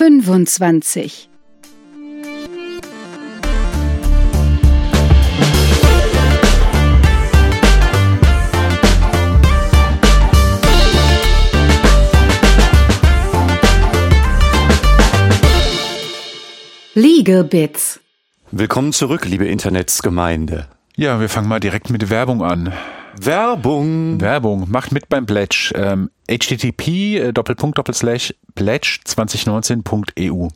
[0.00, 1.28] 25.
[16.94, 18.00] Legal Bits.
[18.50, 20.66] Willkommen zurück, liebe Internetsgemeinde.
[20.96, 22.72] Ja, wir fangen mal direkt mit Werbung an.
[23.18, 24.20] Werbung.
[24.20, 25.72] Werbung, macht mit beim Pledge.
[25.74, 30.48] Ähm, http äh, Doppelpunkt Doppelslash pledge 2019.eu.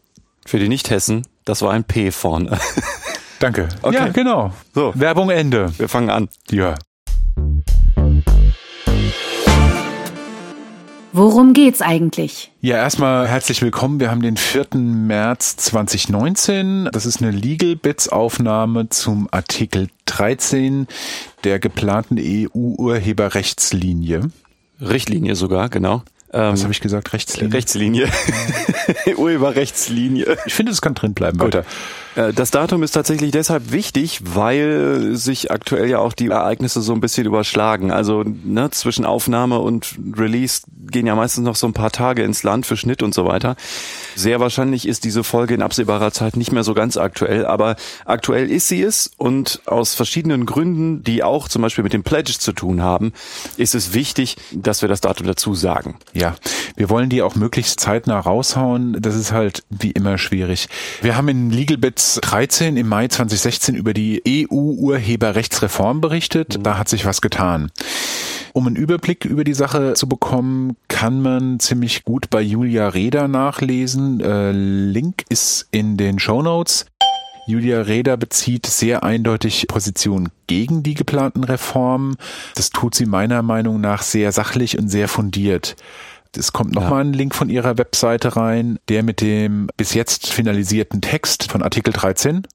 [0.47, 2.59] Für die Nicht-Hessen, das war ein P vorne.
[3.41, 3.69] Danke.
[3.83, 3.95] Okay.
[3.95, 4.53] Ja, genau.
[4.75, 4.93] So.
[4.95, 5.77] Werbung Ende.
[5.79, 6.29] Wir fangen an.
[6.51, 6.77] Ja.
[11.17, 12.51] Worum geht's eigentlich?
[12.61, 14.01] Ja, erstmal herzlich willkommen.
[14.01, 14.67] Wir haben den 4.
[14.75, 16.89] März 2019.
[16.91, 20.89] Das ist eine Legal Bits Aufnahme zum Artikel 13
[21.45, 24.23] der geplanten EU-Urheberrechtslinie.
[24.81, 26.03] Richtlinie sogar, genau.
[26.33, 27.13] Ähm, Was habe ich gesagt?
[27.13, 27.55] Rechtslinie?
[27.55, 28.09] Rechtslinie.
[29.17, 30.37] Urheberrechtslinie.
[30.47, 31.39] Ich finde, es kann drin bleiben.
[31.39, 31.65] Weiter.
[32.17, 36.93] Äh, Das Datum ist tatsächlich deshalb wichtig, weil sich aktuell ja auch die Ereignisse so
[36.93, 37.91] ein bisschen überschlagen.
[37.91, 42.43] Also ne, zwischen Aufnahme und Release gehen ja meistens noch so ein paar Tage ins
[42.43, 43.57] Land für Schnitt und so weiter.
[44.15, 48.51] Sehr wahrscheinlich ist diese Folge in absehbarer Zeit nicht mehr so ganz aktuell, aber aktuell
[48.51, 52.53] ist sie es und aus verschiedenen Gründen, die auch zum Beispiel mit dem Pledge zu
[52.53, 53.13] tun haben,
[53.57, 55.97] ist es wichtig, dass wir das Datum dazu sagen.
[56.13, 56.37] Ja,
[56.77, 58.97] wir wollen die auch möglichst zeitnah raushauen.
[59.01, 60.69] Das ist halt wie immer schwierig.
[61.03, 66.59] Wir haben in Legal Bits 13 im Mai 2016 über die EU-Urheberrechtsreform berichtet.
[66.63, 67.71] Da hat sich was getan.
[68.53, 73.27] Um einen Überblick über die Sache zu bekommen, kann man ziemlich gut bei Julia Reda
[73.27, 74.21] nachlesen.
[74.21, 76.87] Äh, Link ist in den Show Notes.
[77.47, 82.17] Julia Reda bezieht sehr eindeutig Position gegen die geplanten Reformen.
[82.55, 85.77] Das tut sie meiner Meinung nach sehr sachlich und sehr fundiert.
[86.37, 87.11] Es kommt nochmal Ja.
[87.11, 91.93] ein Link von ihrer Webseite rein, der mit dem bis jetzt finalisierten Text von Artikel
[91.93, 92.47] 13.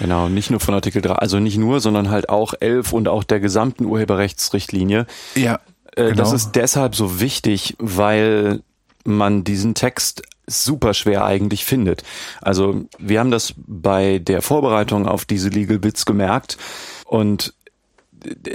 [0.00, 3.24] Genau, nicht nur von Artikel 3, also nicht nur, sondern halt auch 11 und auch
[3.24, 5.06] der gesamten Urheberrechtsrichtlinie.
[5.34, 5.60] Ja,
[5.94, 6.16] Äh, genau.
[6.16, 8.62] Das ist deshalb so wichtig, weil
[9.04, 12.02] man diesen Text super schwer eigentlich findet.
[12.40, 16.56] Also wir haben das bei der Vorbereitung auf diese Legal Bits gemerkt
[17.04, 17.52] und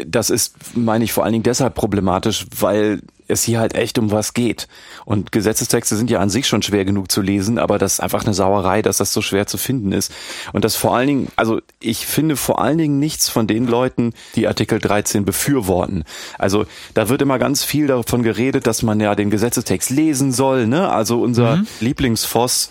[0.07, 4.11] das ist, meine ich, vor allen Dingen deshalb problematisch, weil es hier halt echt um
[4.11, 4.67] was geht.
[5.05, 8.23] Und Gesetzestexte sind ja an sich schon schwer genug zu lesen, aber das ist einfach
[8.23, 10.13] eine Sauerei, dass das so schwer zu finden ist.
[10.53, 14.13] Und das vor allen Dingen, also ich finde vor allen Dingen nichts von den Leuten,
[14.35, 16.03] die Artikel 13 befürworten.
[16.37, 20.67] Also da wird immer ganz viel davon geredet, dass man ja den Gesetzestext lesen soll,
[20.67, 20.89] ne?
[20.89, 22.69] Also unser Lieblingsfoss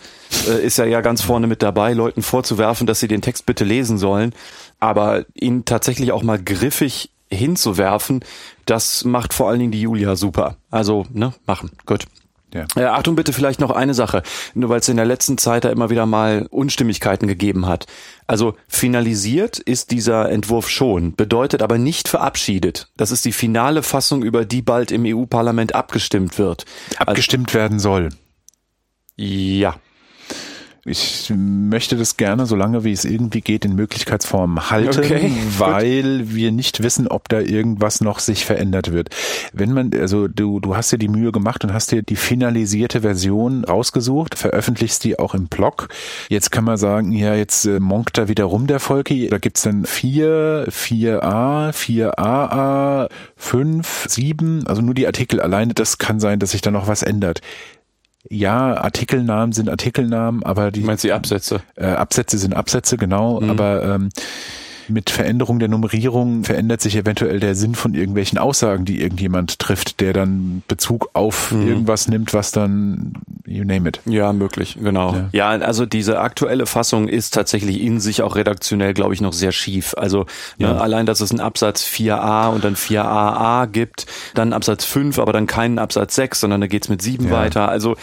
[0.48, 3.64] äh, ist ja ja ganz vorne mit dabei, Leuten vorzuwerfen, dass sie den Text bitte
[3.64, 4.32] lesen sollen.
[4.78, 8.24] Aber ihn tatsächlich auch mal griffig hinzuwerfen,
[8.66, 10.56] das macht vor allen Dingen die Julia super.
[10.70, 11.70] Also, ne, machen.
[11.86, 12.06] Gut.
[12.54, 12.64] Ja.
[12.76, 14.22] Äh, Achtung bitte vielleicht noch eine Sache,
[14.54, 17.86] nur weil es in der letzten Zeit da immer wieder mal Unstimmigkeiten gegeben hat.
[18.26, 22.88] Also finalisiert ist dieser Entwurf schon, bedeutet aber nicht verabschiedet.
[22.96, 26.64] Das ist die finale Fassung, über die bald im EU-Parlament abgestimmt wird.
[26.98, 28.10] abgestimmt werden soll.
[29.16, 29.74] Ja.
[30.88, 36.52] Ich möchte das gerne, solange wie es irgendwie geht, in Möglichkeitsform halten, Okay, weil wir
[36.52, 39.08] nicht wissen, ob da irgendwas noch sich verändert wird.
[39.52, 43.00] Wenn man, also du, du hast dir die Mühe gemacht und hast dir die finalisierte
[43.00, 45.88] Version rausgesucht, veröffentlichst die auch im Blog.
[46.28, 49.28] Jetzt kann man sagen, ja, jetzt äh, monkt da wieder rum der Volki.
[49.28, 55.74] Da gibt's dann vier, 4a, 4aa, 5, 7, also nur die Artikel alleine.
[55.74, 57.40] Das kann sein, dass sich da noch was ändert.
[58.30, 61.60] Ja, Artikelnamen sind Artikelnamen, aber die Du meinst die Absätze?
[61.76, 63.50] äh, Absätze sind Absätze, genau, Mhm.
[63.50, 64.08] aber ähm,
[64.88, 70.00] mit Veränderung der Nummerierung verändert sich eventuell der Sinn von irgendwelchen Aussagen, die irgendjemand trifft,
[70.00, 71.68] der dann Bezug auf Mhm.
[71.68, 73.14] irgendwas nimmt, was dann,
[73.46, 74.00] you name it.
[74.06, 75.14] Ja, möglich, genau.
[75.14, 75.28] Ja.
[75.32, 75.48] Ja.
[75.66, 79.94] also diese aktuelle Fassung ist tatsächlich in sich auch redaktionell, glaube ich, noch sehr schief.
[79.96, 80.20] Also
[80.58, 80.76] ne, Ja.
[80.78, 85.46] allein, dass es einen Absatz 4a und dann 4aa gibt, dann Absatz 5, aber dann
[85.46, 87.30] keinen Absatz 6, sondern da geht's mit 7 Ja.
[87.32, 87.68] weiter.
[87.68, 87.96] Also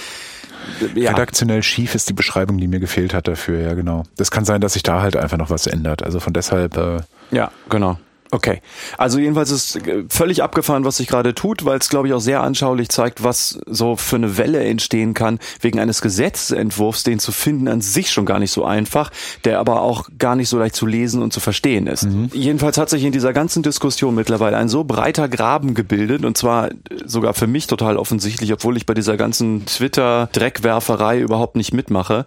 [0.96, 4.04] ja, Redaktionell schief ist die Beschreibung, die mir gefehlt hat dafür, ja genau.
[4.18, 6.04] Das kann sein, dass sich da halt einfach noch was ändert.
[6.04, 7.02] Also von deshalb, äh,
[7.32, 7.98] ja, genau.
[8.34, 8.62] Okay.
[8.98, 12.20] Also jedenfalls ist äh, völlig abgefahren, was sich gerade tut, weil es, glaube ich, auch
[12.20, 17.32] sehr anschaulich zeigt, was so für eine Welle entstehen kann, wegen eines Gesetzentwurfs, den zu
[17.32, 19.12] finden an sich schon gar nicht so einfach,
[19.46, 22.08] der aber auch gar nicht so leicht zu lesen und zu verstehen ist.
[22.34, 26.72] Jedenfalls hat sich in dieser ganzen Diskussion mittlerweile ein so breiter Graben gebildet, und zwar
[26.72, 26.74] äh,
[27.06, 32.26] sogar für mich total offensichtlich, obwohl ich bei dieser ganzen Twitter-Dreckwerferei überhaupt nicht mitmache.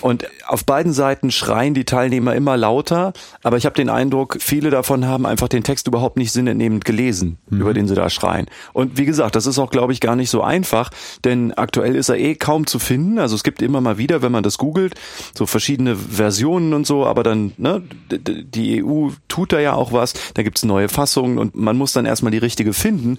[0.00, 4.70] Und auf beiden Seiten schreien die Teilnehmer immer lauter, aber ich habe den Eindruck, viele
[4.70, 7.60] davon haben einfach den Text überhaupt nicht sinnentnehmend gelesen, mhm.
[7.60, 8.46] über den sie da schreien.
[8.72, 10.90] Und wie gesagt, das ist auch, glaube ich, gar nicht so einfach,
[11.26, 13.18] denn aktuell ist er eh kaum zu finden.
[13.18, 14.94] Also es gibt immer mal wieder, wenn man das googelt,
[15.34, 20.14] so verschiedene Versionen und so, aber dann, ne, die EU tut da ja auch was,
[20.32, 23.18] da gibt's neue Fassungen und man muss dann erstmal die richtige finden.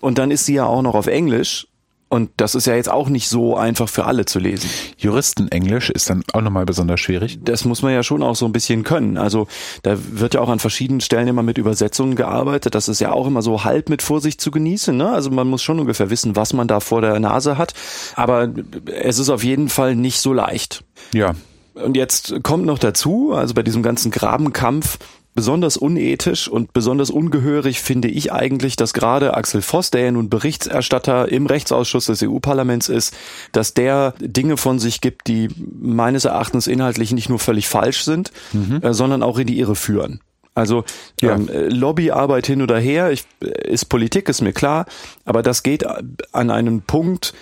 [0.00, 1.67] Und dann ist sie ja auch noch auf Englisch
[2.10, 4.70] und das ist ja jetzt auch nicht so einfach für alle zu lesen.
[4.96, 7.38] Juristenenglisch ist dann auch nochmal besonders schwierig.
[7.42, 9.18] Das muss man ja schon auch so ein bisschen können.
[9.18, 9.46] Also
[9.82, 12.74] da wird ja auch an verschiedenen Stellen immer mit Übersetzungen gearbeitet.
[12.74, 14.96] Das ist ja auch immer so halb mit Vorsicht zu genießen.
[14.96, 15.10] Ne?
[15.10, 17.74] Also man muss schon ungefähr wissen, was man da vor der Nase hat.
[18.16, 18.48] Aber
[18.86, 20.84] es ist auf jeden Fall nicht so leicht.
[21.12, 21.34] Ja.
[21.74, 24.98] Und jetzt kommt noch dazu, also bei diesem ganzen Grabenkampf,
[25.38, 30.28] Besonders unethisch und besonders ungehörig finde ich eigentlich, dass gerade Axel Voss, der ja nun
[30.28, 33.16] Berichterstatter im Rechtsausschuss des EU-Parlaments ist,
[33.52, 35.48] dass der Dinge von sich gibt, die
[35.80, 38.80] meines Erachtens inhaltlich nicht nur völlig falsch sind, mhm.
[38.82, 40.18] äh, sondern auch in die Irre führen.
[40.56, 40.82] Also
[41.20, 41.36] ja.
[41.36, 44.86] ähm, Lobbyarbeit hin oder her ich, ist Politik, ist mir klar,
[45.24, 45.86] aber das geht
[46.32, 47.32] an einen Punkt,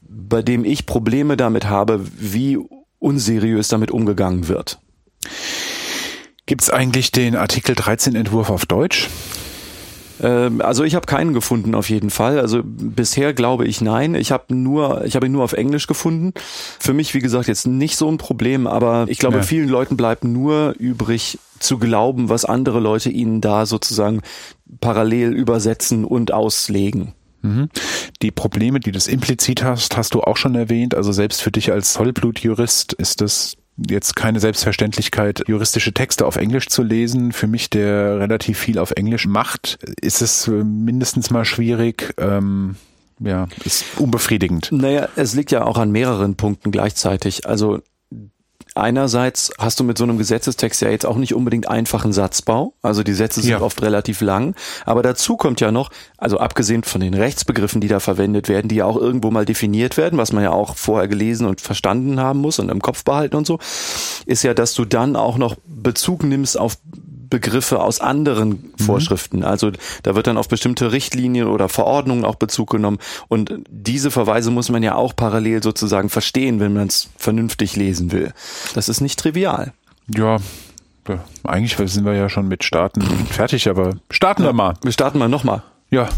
[0.00, 2.58] bei dem ich Probleme damit habe, wie
[3.00, 4.78] unseriös damit umgegangen wird.
[6.46, 9.08] Gibt es eigentlich den Artikel 13 Entwurf auf Deutsch?
[10.20, 12.38] Ähm, also ich habe keinen gefunden auf jeden Fall.
[12.38, 14.14] Also bisher glaube ich nein.
[14.14, 16.32] Ich habe nur, ich habe ihn nur auf Englisch gefunden.
[16.78, 19.42] Für mich, wie gesagt, jetzt nicht so ein Problem, aber ich glaube, ja.
[19.42, 24.20] vielen Leuten bleibt nur übrig zu glauben, was andere Leute ihnen da sozusagen
[24.80, 27.14] parallel übersetzen und auslegen.
[27.42, 27.68] Mhm.
[28.22, 30.94] Die Probleme, die du implizit hast, hast du auch schon erwähnt.
[30.94, 36.68] Also selbst für dich als Vollblutjurist ist das jetzt keine Selbstverständlichkeit, juristische Texte auf Englisch
[36.68, 37.32] zu lesen.
[37.32, 42.14] Für mich, der relativ viel auf Englisch macht, ist es äh, mindestens mal schwierig.
[42.18, 42.76] Ähm,
[43.20, 44.70] ja, ist unbefriedigend.
[44.72, 47.46] Naja, es liegt ja auch an mehreren Punkten gleichzeitig.
[47.46, 47.80] Also
[48.74, 52.74] einerseits hast du mit so einem Gesetzestext ja jetzt auch nicht unbedingt einfachen Satzbau.
[52.82, 53.60] Also die Sätze sind ja.
[53.60, 54.54] oft relativ lang.
[54.84, 58.76] Aber dazu kommt ja noch, also abgesehen von den Rechtsbegriffen, die da verwendet werden, die
[58.76, 62.40] ja auch irgendwo mal definiert werden, was man ja auch vorher gelesen und verstanden haben
[62.40, 63.58] muss und im Kopf behalten und so,
[64.26, 66.76] ist ja, dass du dann auch noch Bezug nimmst auf
[67.34, 68.84] Begriffe aus anderen mhm.
[68.84, 69.42] Vorschriften.
[69.42, 69.72] Also
[70.04, 72.98] da wird dann auf bestimmte Richtlinien oder Verordnungen auch Bezug genommen.
[73.26, 78.12] Und diese Verweise muss man ja auch parallel sozusagen verstehen, wenn man es vernünftig lesen
[78.12, 78.32] will.
[78.74, 79.72] Das ist nicht trivial.
[80.06, 80.36] Ja,
[81.42, 84.74] eigentlich sind wir ja schon mit Starten fertig, aber starten ja, wir mal.
[84.84, 85.64] Wir starten mal nochmal.
[85.90, 86.08] Ja.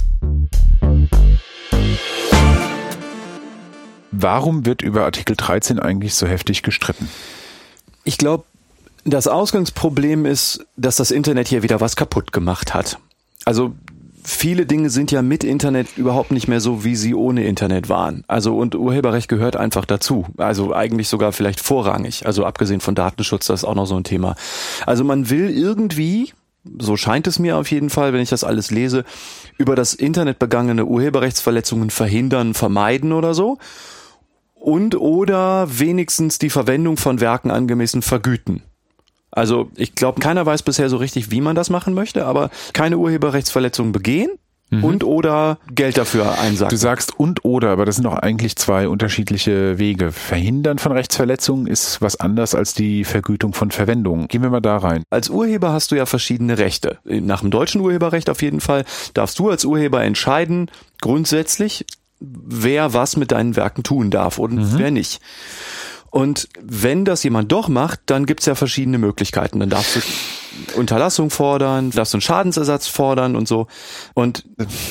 [4.10, 7.08] Warum wird über Artikel 13 eigentlich so heftig gestritten?
[8.04, 8.44] Ich glaube,
[9.06, 12.98] das Ausgangsproblem ist, dass das Internet hier wieder was kaputt gemacht hat.
[13.44, 13.74] Also
[14.24, 18.24] viele Dinge sind ja mit Internet überhaupt nicht mehr so, wie sie ohne Internet waren.
[18.26, 20.26] Also und Urheberrecht gehört einfach dazu.
[20.36, 22.26] Also eigentlich sogar vielleicht vorrangig.
[22.26, 24.34] Also abgesehen von Datenschutz, das ist auch noch so ein Thema.
[24.84, 26.32] Also man will irgendwie,
[26.78, 29.04] so scheint es mir auf jeden Fall, wenn ich das alles lese,
[29.56, 33.58] über das Internet begangene Urheberrechtsverletzungen verhindern, vermeiden oder so.
[34.54, 38.62] Und oder wenigstens die Verwendung von Werken angemessen vergüten.
[39.36, 42.98] Also ich glaube, keiner weiß bisher so richtig, wie man das machen möchte, aber keine
[42.98, 44.30] Urheberrechtsverletzungen begehen.
[44.70, 44.82] Mhm.
[44.82, 46.70] Und oder Geld dafür einsagen.
[46.70, 50.10] Du sagst und oder, aber das sind doch eigentlich zwei unterschiedliche Wege.
[50.10, 54.26] Verhindern von Rechtsverletzungen ist was anders als die Vergütung von Verwendung.
[54.26, 55.04] Gehen wir mal da rein.
[55.08, 56.98] Als Urheber hast du ja verschiedene Rechte.
[57.04, 58.84] Nach dem deutschen Urheberrecht auf jeden Fall
[59.14, 60.68] darfst du als Urheber entscheiden,
[61.00, 61.86] grundsätzlich,
[62.18, 64.78] wer was mit deinen Werken tun darf und mhm.
[64.78, 65.20] wer nicht.
[66.10, 69.60] Und wenn das jemand doch macht, dann gibt's ja verschiedene Möglichkeiten.
[69.60, 70.00] Dann darfst du
[70.76, 73.66] Unterlassung fordern, darfst du einen Schadensersatz fordern und so.
[74.14, 74.44] Und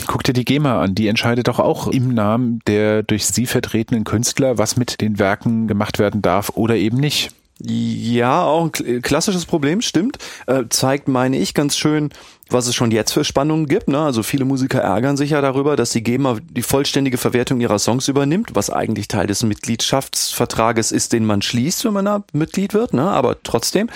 [0.08, 4.04] guck dir die GEMA an, die entscheidet doch auch im Namen der durch sie vertretenen
[4.04, 7.32] Künstler, was mit den Werken gemacht werden darf oder eben nicht.
[7.62, 10.18] Ja, auch ein klassisches Problem, stimmt.
[10.46, 12.10] Äh, zeigt, meine ich, ganz schön,
[12.50, 13.88] was es schon jetzt für Spannungen gibt.
[13.88, 14.00] Ne?
[14.00, 18.08] Also viele Musiker ärgern sich ja darüber, dass die GEMA die vollständige Verwertung ihrer Songs
[18.08, 22.94] übernimmt, was eigentlich Teil des Mitgliedschaftsvertrages ist, den man schließt, wenn man da Mitglied wird,
[22.94, 23.04] ne?
[23.04, 23.90] aber trotzdem.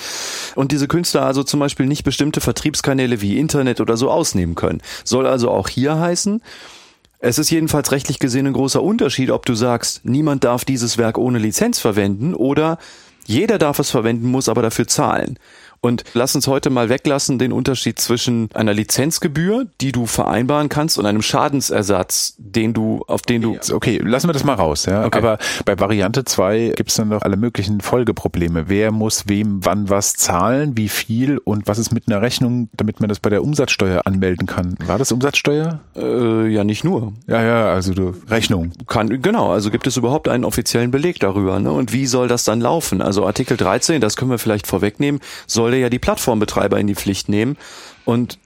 [0.56, 4.82] Und diese Künstler also zum Beispiel nicht bestimmte Vertriebskanäle wie Internet oder so ausnehmen können.
[5.04, 6.42] Soll also auch hier heißen,
[7.22, 11.18] es ist jedenfalls rechtlich gesehen ein großer Unterschied, ob du sagst, niemand darf dieses Werk
[11.18, 12.78] ohne Lizenz verwenden oder
[13.26, 15.38] jeder darf es verwenden, muss aber dafür zahlen.
[15.82, 20.98] Und lass uns heute mal weglassen den Unterschied zwischen einer Lizenzgebühr, die du vereinbaren kannst,
[20.98, 23.58] und einem Schadensersatz, den du, auf den du.
[23.72, 25.06] Okay, lassen wir das mal raus, ja.
[25.06, 25.18] Okay.
[25.18, 28.66] Aber bei Variante 2 gibt es dann noch alle möglichen Folgeprobleme.
[28.68, 33.00] Wer muss wem wann was zahlen, wie viel und was ist mit einer Rechnung, damit
[33.00, 34.76] man das bei der Umsatzsteuer anmelden kann?
[34.86, 35.80] War das Umsatzsteuer?
[35.96, 37.14] Äh, ja, nicht nur.
[37.28, 38.72] Ja, ja, also du, Rechnung.
[38.88, 41.72] Kann, genau, also gibt es überhaupt einen offiziellen Beleg darüber, ne?
[41.72, 43.02] Und wie soll das dann laufen?
[43.02, 47.30] Also Artikel 13, das können wir vielleicht vorwegnehmen, soll ja die Plattformbetreiber in die Pflicht
[47.30, 47.58] nehmen
[48.06, 48.40] und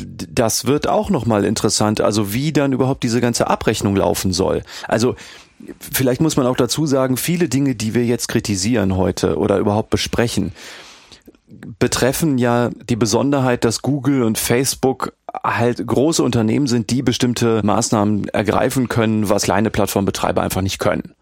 [0.00, 4.62] das wird auch nochmal interessant, also wie dann überhaupt diese ganze Abrechnung laufen soll.
[4.86, 5.16] Also
[5.80, 9.90] vielleicht muss man auch dazu sagen, viele Dinge, die wir jetzt kritisieren heute oder überhaupt
[9.90, 10.52] besprechen,
[11.78, 15.12] betreffen ja die Besonderheit, dass Google und Facebook
[15.42, 21.14] halt große Unternehmen sind, die bestimmte Maßnahmen ergreifen können, was kleine Plattformbetreiber einfach nicht können.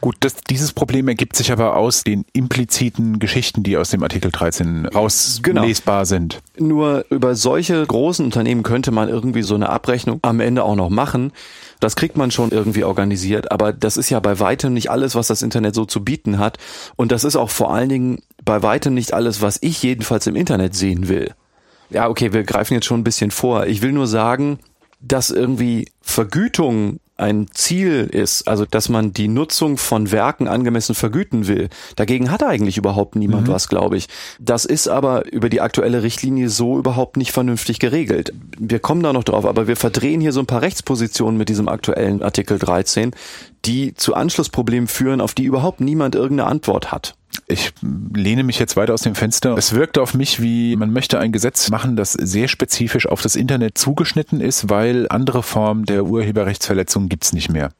[0.00, 4.30] Gut, das, dieses Problem ergibt sich aber aus den impliziten Geschichten, die aus dem Artikel
[4.30, 6.04] 13 rauslesbar genau.
[6.04, 6.42] sind.
[6.58, 10.90] Nur über solche großen Unternehmen könnte man irgendwie so eine Abrechnung am Ende auch noch
[10.90, 11.32] machen.
[11.80, 15.26] Das kriegt man schon irgendwie organisiert, aber das ist ja bei weitem nicht alles, was
[15.26, 16.58] das Internet so zu bieten hat.
[16.96, 20.36] Und das ist auch vor allen Dingen bei weitem nicht alles, was ich jedenfalls im
[20.36, 21.34] Internet sehen will.
[21.90, 23.66] Ja, okay, wir greifen jetzt schon ein bisschen vor.
[23.66, 24.58] Ich will nur sagen,
[25.00, 31.46] dass irgendwie Vergütung ein Ziel ist, also dass man die Nutzung von Werken angemessen vergüten
[31.46, 31.68] will.
[31.96, 33.52] Dagegen hat eigentlich überhaupt niemand mhm.
[33.52, 34.08] was, glaube ich.
[34.38, 38.32] Das ist aber über die aktuelle Richtlinie so überhaupt nicht vernünftig geregelt.
[38.58, 41.68] Wir kommen da noch drauf, aber wir verdrehen hier so ein paar Rechtspositionen mit diesem
[41.68, 43.12] aktuellen Artikel 13,
[43.64, 47.14] die zu Anschlussproblemen führen, auf die überhaupt niemand irgendeine Antwort hat
[47.46, 49.56] ich lehne mich jetzt weiter aus dem Fenster.
[49.56, 53.36] Es wirkte auf mich wie, man möchte ein Gesetz machen, das sehr spezifisch auf das
[53.36, 57.70] Internet zugeschnitten ist, weil andere Formen der Urheberrechtsverletzung gibt's nicht mehr.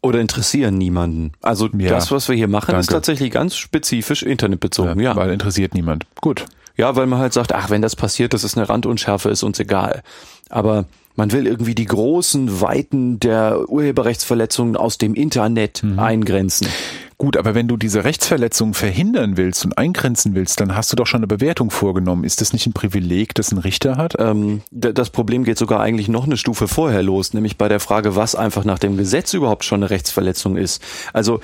[0.00, 1.32] Oder interessieren niemanden.
[1.40, 2.80] Also ja, das, was wir hier machen, danke.
[2.80, 5.00] ist tatsächlich ganz spezifisch internetbezogen.
[5.00, 6.04] Ja, ja, weil interessiert niemand.
[6.20, 6.44] Gut.
[6.76, 9.58] Ja, weil man halt sagt, ach, wenn das passiert, das ist eine Randunschärfe, ist uns
[9.60, 10.02] egal.
[10.50, 15.98] Aber man will irgendwie die großen Weiten der Urheberrechtsverletzungen aus dem Internet mhm.
[15.98, 16.66] eingrenzen.
[17.16, 21.06] Gut, aber wenn du diese Rechtsverletzung verhindern willst und eingrenzen willst, dann hast du doch
[21.06, 22.24] schon eine Bewertung vorgenommen.
[22.24, 24.14] Ist das nicht ein Privileg, das ein Richter hat?
[24.18, 28.16] Ähm, das Problem geht sogar eigentlich noch eine Stufe vorher los, nämlich bei der Frage,
[28.16, 30.82] was einfach nach dem Gesetz überhaupt schon eine Rechtsverletzung ist.
[31.12, 31.40] Also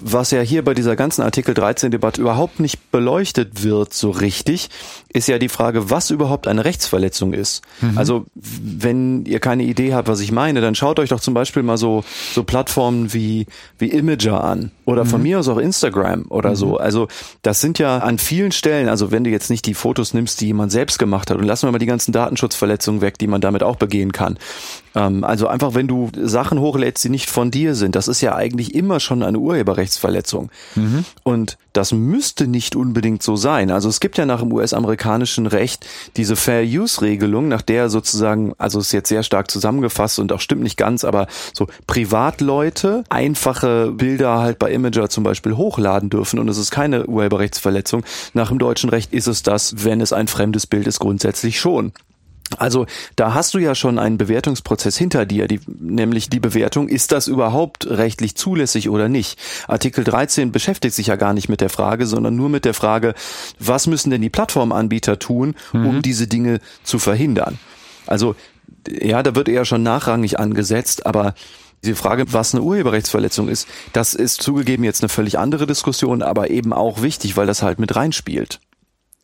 [0.00, 4.70] was ja hier bei dieser ganzen Artikel 13 Debatte überhaupt nicht beleuchtet wird so richtig,
[5.12, 7.62] ist ja die Frage, was überhaupt eine Rechtsverletzung ist.
[7.80, 7.98] Mhm.
[7.98, 11.62] Also wenn ihr keine Idee habt, was ich meine, dann schaut euch doch zum Beispiel
[11.62, 13.46] mal so, so Plattformen wie,
[13.78, 15.08] wie Imager an oder mhm.
[15.08, 16.56] von mir aus auch Instagram oder mhm.
[16.56, 16.76] so.
[16.76, 17.08] Also
[17.42, 20.46] das sind ja an vielen Stellen, also wenn du jetzt nicht die Fotos nimmst, die
[20.46, 23.62] jemand selbst gemacht hat und lassen wir mal die ganzen Datenschutzverletzungen weg, die man damit
[23.62, 24.38] auch begehen kann.
[24.94, 28.34] Ähm, also einfach, wenn du Sachen hochlädst, die nicht von dir sind, das ist ja
[28.34, 30.50] eigentlich immer schon eine Urheberrechtsverletzung.
[30.74, 31.04] Mhm.
[31.22, 33.70] Und das müsste nicht unbedingt so sein.
[33.70, 38.52] Also es gibt ja nach dem US-amerikanischen Recht diese Fair Use Regelung, nach der sozusagen,
[38.58, 43.92] also ist jetzt sehr stark zusammengefasst und auch stimmt nicht ganz, aber so Privatleute einfache
[43.92, 48.02] Bilder halt bei Imager zum Beispiel hochladen dürfen und es ist keine Urheberrechtsverletzung.
[48.34, 51.92] Nach dem deutschen Recht ist es das, wenn es ein fremdes Bild ist, grundsätzlich schon.
[52.56, 52.86] Also
[53.16, 57.28] da hast du ja schon einen Bewertungsprozess hinter dir, die, nämlich die Bewertung, ist das
[57.28, 59.38] überhaupt rechtlich zulässig oder nicht?
[59.66, 63.14] Artikel 13 beschäftigt sich ja gar nicht mit der Frage, sondern nur mit der Frage,
[63.58, 66.02] was müssen denn die Plattformanbieter tun, um mhm.
[66.02, 67.58] diese Dinge zu verhindern?
[68.06, 68.34] Also
[68.88, 71.34] ja, da wird eher schon nachrangig angesetzt, aber
[71.84, 76.50] diese Frage, was eine Urheberrechtsverletzung ist, das ist zugegeben jetzt eine völlig andere Diskussion, aber
[76.50, 78.60] eben auch wichtig, weil das halt mit reinspielt.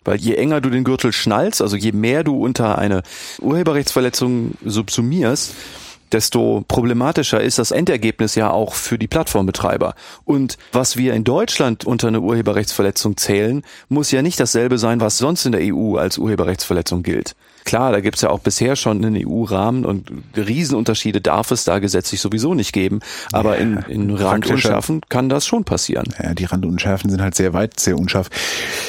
[0.05, 3.03] Weil je enger du den Gürtel schnallst, also je mehr du unter eine
[3.41, 5.55] Urheberrechtsverletzung subsumierst,
[6.13, 9.95] desto problematischer ist das Endergebnis ja auch für die Plattformbetreiber.
[10.25, 15.19] Und was wir in Deutschland unter eine Urheberrechtsverletzung zählen, muss ja nicht dasselbe sein, was
[15.19, 17.35] sonst in der EU als Urheberrechtsverletzung gilt.
[17.65, 22.21] Klar, da gibt's ja auch bisher schon einen EU-Rahmen und Riesenunterschiede darf es da gesetzlich
[22.21, 23.01] sowieso nicht geben.
[23.33, 26.07] Aber ja, in, in Randunschärfen kann das schon passieren.
[26.23, 28.29] Ja, die Randunschärfen sind halt sehr weit, sehr unscharf.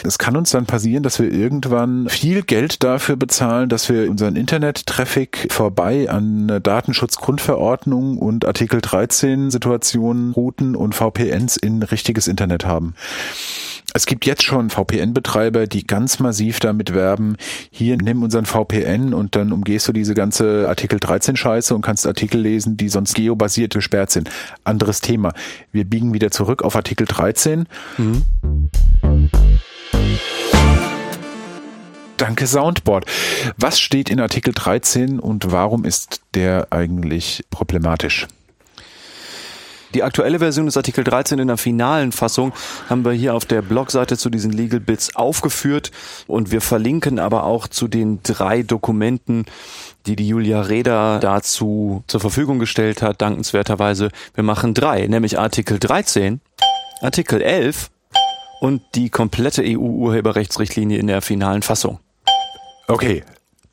[0.04, 4.36] Es kann uns dann passieren, dass wir irgendwann viel Geld dafür bezahlen, dass wir unseren
[4.36, 12.96] Internet-Traffic vorbei an Datenschutzgrundverordnung und Artikel 13 Situationen, Routen und VPNs in richtiges Internet haben.
[13.96, 17.38] Es gibt jetzt schon VPN-Betreiber, die ganz massiv damit werben,
[17.72, 22.06] hier nimm unseren VPN und dann umgehst du diese ganze Artikel 13 Scheiße und kannst
[22.06, 24.30] Artikel lesen, die sonst geobasiert gesperrt sind.
[24.66, 25.32] Anderes Thema.
[25.72, 27.68] Wir biegen wieder zurück auf Artikel 13.
[27.98, 28.24] Mhm.
[32.18, 33.06] Danke Soundboard.
[33.56, 38.28] Was steht in Artikel 13 und warum ist der eigentlich problematisch?
[39.96, 42.52] Die aktuelle Version des Artikel 13 in der finalen Fassung
[42.90, 45.90] haben wir hier auf der Blogseite zu diesen Legal Bits aufgeführt
[46.28, 49.46] und wir verlinken aber auch zu den drei Dokumenten,
[50.06, 54.10] die die Julia Reda dazu zur Verfügung gestellt hat, dankenswerterweise.
[54.34, 56.42] Wir machen drei, nämlich Artikel 13,
[57.00, 57.90] Artikel 11
[58.60, 62.00] und die komplette EU-Urheberrechtsrichtlinie in der finalen Fassung.
[62.90, 63.24] Okay,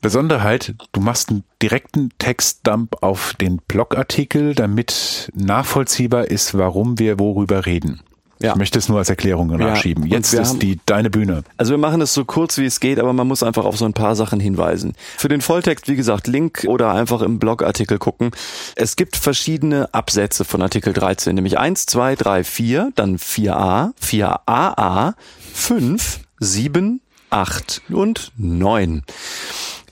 [0.03, 7.65] Besonderheit, du machst einen direkten Textdump auf den Blogartikel, damit nachvollziehbar ist, warum wir worüber
[7.65, 8.01] reden.
[8.39, 8.51] Ja.
[8.51, 10.05] Ich möchte es nur als Erklärung nachschieben.
[10.05, 11.43] Ja, Jetzt ist haben, die deine Bühne.
[11.55, 13.85] Also wir machen es so kurz wie es geht, aber man muss einfach auf so
[13.85, 14.93] ein paar Sachen hinweisen.
[15.15, 18.31] Für den Volltext, wie gesagt, Link oder einfach im Blogartikel gucken.
[18.75, 25.13] Es gibt verschiedene Absätze von Artikel 13, nämlich 1, 2, 3, 4, dann 4a, 4aa,
[25.53, 29.03] 5, 7, 8 und 9.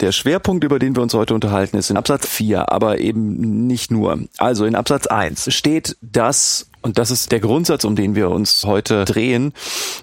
[0.02, 3.92] Der Schwerpunkt, über den wir uns heute unterhalten, ist in Absatz 4, aber eben nicht
[3.92, 4.20] nur.
[4.40, 8.66] Also in Absatz 1 steht, dass und das ist der Grundsatz, um den wir uns
[8.66, 9.54] heute drehen,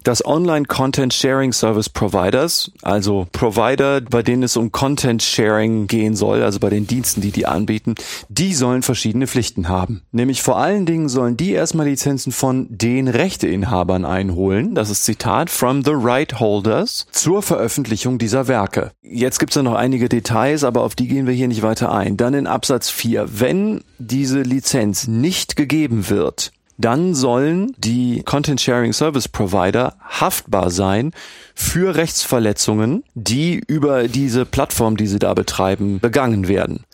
[0.04, 6.14] dass Online Content Sharing Service Providers, also Provider, bei denen es um Content Sharing gehen
[6.14, 7.94] soll, also bei den Diensten, die die anbieten,
[8.28, 10.02] die sollen verschiedene Pflichten haben.
[10.12, 15.50] Nämlich vor allen Dingen sollen die erstmal Lizenzen von den Rechteinhabern einholen, das ist Zitat,
[15.50, 18.92] from the right holders zur Veröffentlichung dieser Werke.
[19.02, 21.92] Jetzt gibt es ja noch einige Details, aber auf die gehen wir hier nicht weiter
[21.92, 22.16] ein.
[22.16, 28.92] Dann in Absatz 4, wenn diese Lizenz nicht gegeben wird, dann sollen die Content Sharing
[28.92, 31.12] Service Provider haftbar sein
[31.54, 36.84] für Rechtsverletzungen, die über diese Plattform, die sie da betreiben, begangen werden.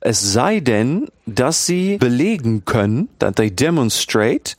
[0.00, 4.56] Es sei denn, dass sie belegen können, that they demonstrate,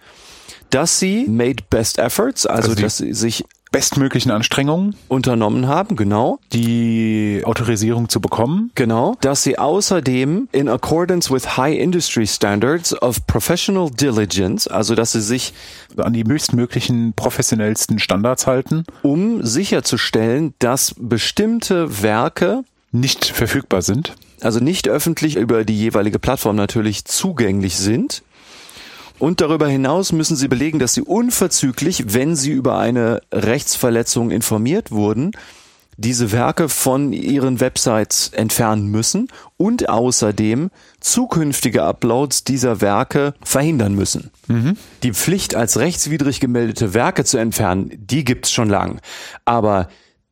[0.69, 3.43] dass sie made best efforts, also, also dass sie sich
[3.73, 6.39] bestmöglichen Anstrengungen unternommen haben, genau.
[6.53, 8.71] Die Autorisierung zu bekommen.
[8.75, 9.17] Genau.
[9.19, 15.21] Dass sie außerdem in accordance with high industry standards of professional diligence, also dass sie
[15.21, 15.53] sich
[15.97, 24.13] an die höchstmöglichen professionellsten Standards halten, um sicherzustellen, dass bestimmte Werke nicht verfügbar sind.
[24.41, 28.21] Also nicht öffentlich über die jeweilige Plattform natürlich zugänglich sind
[29.23, 34.91] und darüber hinaus müssen sie belegen, dass sie unverzüglich, wenn sie über eine Rechtsverletzung informiert
[34.91, 35.31] wurden,
[35.95, 44.29] diese Werke von ihren Websites entfernen müssen und außerdem zukünftige Uploads dieser Werke verhindern müssen.
[44.49, 44.75] Mhm.
[45.03, 48.99] Die Pflicht, als rechtswidrig gemeldete Werke zu entfernen, die gibt's schon lang.
[49.45, 49.87] Aber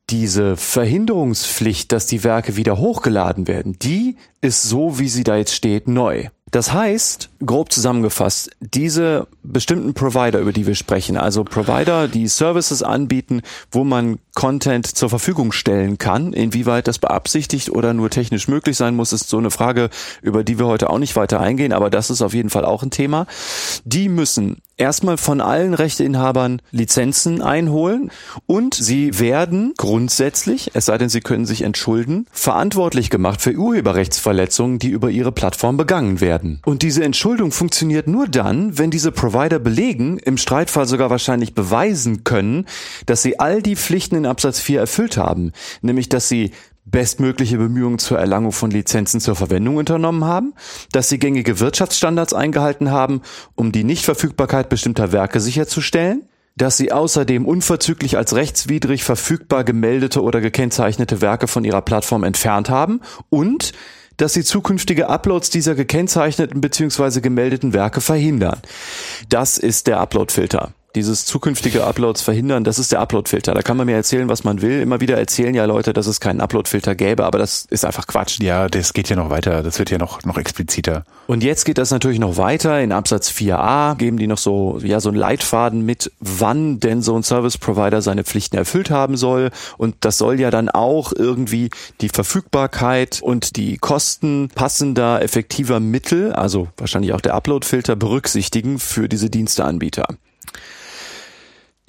[0.09, 5.55] diese Verhinderungspflicht, dass die Werke wieder hochgeladen werden, die ist so, wie sie da jetzt
[5.55, 6.27] steht, neu.
[6.51, 12.83] Das heißt, grob zusammengefasst, diese bestimmten Provider, über die wir sprechen, also Provider, die Services
[12.83, 13.41] anbieten,
[13.71, 18.95] wo man Content zur Verfügung stellen kann, inwieweit das beabsichtigt oder nur technisch möglich sein
[18.95, 19.89] muss, ist so eine Frage,
[20.21, 22.83] über die wir heute auch nicht weiter eingehen, aber das ist auf jeden Fall auch
[22.83, 23.27] ein Thema.
[23.85, 28.11] Die müssen erstmal von allen Rechteinhabern Lizenzen einholen
[28.45, 34.79] und sie werden grundsätzlich, es sei denn, sie können sich entschulden, verantwortlich gemacht für Urheberrechtsverletzungen,
[34.79, 36.61] die über ihre Plattform begangen werden.
[36.65, 42.23] Und diese Entschuldung funktioniert nur dann, wenn diese Provider belegen, im Streitfall sogar wahrscheinlich beweisen
[42.23, 42.65] können,
[43.05, 46.51] dass sie all die Pflichten in Absatz 4 erfüllt haben, nämlich dass sie
[46.85, 50.53] bestmögliche Bemühungen zur Erlangung von Lizenzen zur Verwendung unternommen haben,
[50.91, 53.21] dass sie gängige Wirtschaftsstandards eingehalten haben,
[53.55, 60.41] um die Nichtverfügbarkeit bestimmter Werke sicherzustellen, dass sie außerdem unverzüglich als rechtswidrig verfügbar gemeldete oder
[60.41, 63.71] gekennzeichnete Werke von ihrer Plattform entfernt haben und
[64.17, 67.21] dass sie zukünftige Uploads dieser gekennzeichneten bzw.
[67.21, 68.59] gemeldeten Werke verhindern.
[69.29, 73.53] Das ist der Uploadfilter dieses zukünftige Uploads verhindern, das ist der Uploadfilter.
[73.53, 74.81] Da kann man mir erzählen, was man will.
[74.81, 78.39] Immer wieder erzählen ja Leute, dass es keinen Uploadfilter gäbe, aber das ist einfach Quatsch.
[78.41, 79.63] Ja, das geht ja noch weiter.
[79.63, 81.03] Das wird ja noch, noch expliziter.
[81.27, 82.81] Und jetzt geht das natürlich noch weiter.
[82.81, 87.15] In Absatz 4a geben die noch so, ja, so einen Leitfaden mit, wann denn so
[87.15, 89.51] ein Service Provider seine Pflichten erfüllt haben soll.
[89.77, 91.69] Und das soll ja dann auch irgendwie
[92.01, 99.07] die Verfügbarkeit und die Kosten passender, effektiver Mittel, also wahrscheinlich auch der Uploadfilter berücksichtigen für
[99.07, 100.07] diese Diensteanbieter.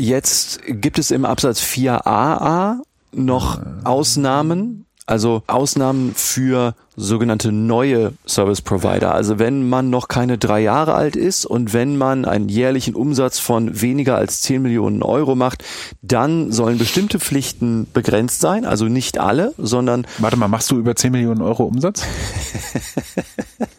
[0.02, 2.78] Jetzt gibt es im Absatz 4a
[3.12, 9.14] noch Ausnahmen, also Ausnahmen für sogenannte neue Service Provider.
[9.14, 13.38] Also wenn man noch keine drei Jahre alt ist und wenn man einen jährlichen Umsatz
[13.38, 15.62] von weniger als 10 Millionen Euro macht,
[16.02, 18.64] dann sollen bestimmte Pflichten begrenzt sein.
[18.64, 20.04] Also nicht alle, sondern...
[20.18, 22.02] Warte mal, machst du über 10 Millionen Euro Umsatz?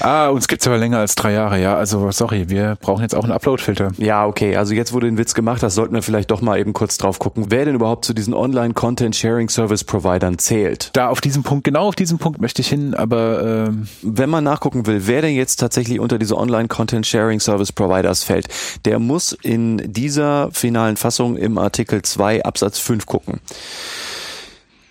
[0.00, 1.76] ah, uns gibt's aber länger als drei Jahre, ja.
[1.76, 3.92] Also sorry, wir brauchen jetzt auch einen Upload-Filter.
[3.98, 4.56] Ja, okay.
[4.56, 7.18] Also jetzt, du den Witz gemacht hast, sollten wir vielleicht doch mal eben kurz drauf
[7.18, 10.90] gucken, wer denn überhaupt zu diesen Online-Content-Sharing-Service-Providern zählt.
[10.92, 14.44] Da auf diesem Punkt, genau auf diesen Punkt möchte ich hin, aber ähm wenn man
[14.44, 18.48] nachgucken will, wer denn jetzt tatsächlich unter diese Online-Content-Sharing-Service-Providers fällt,
[18.84, 23.40] der muss in dieser finalen Fassung im Artikel 2 Absatz 5 gucken.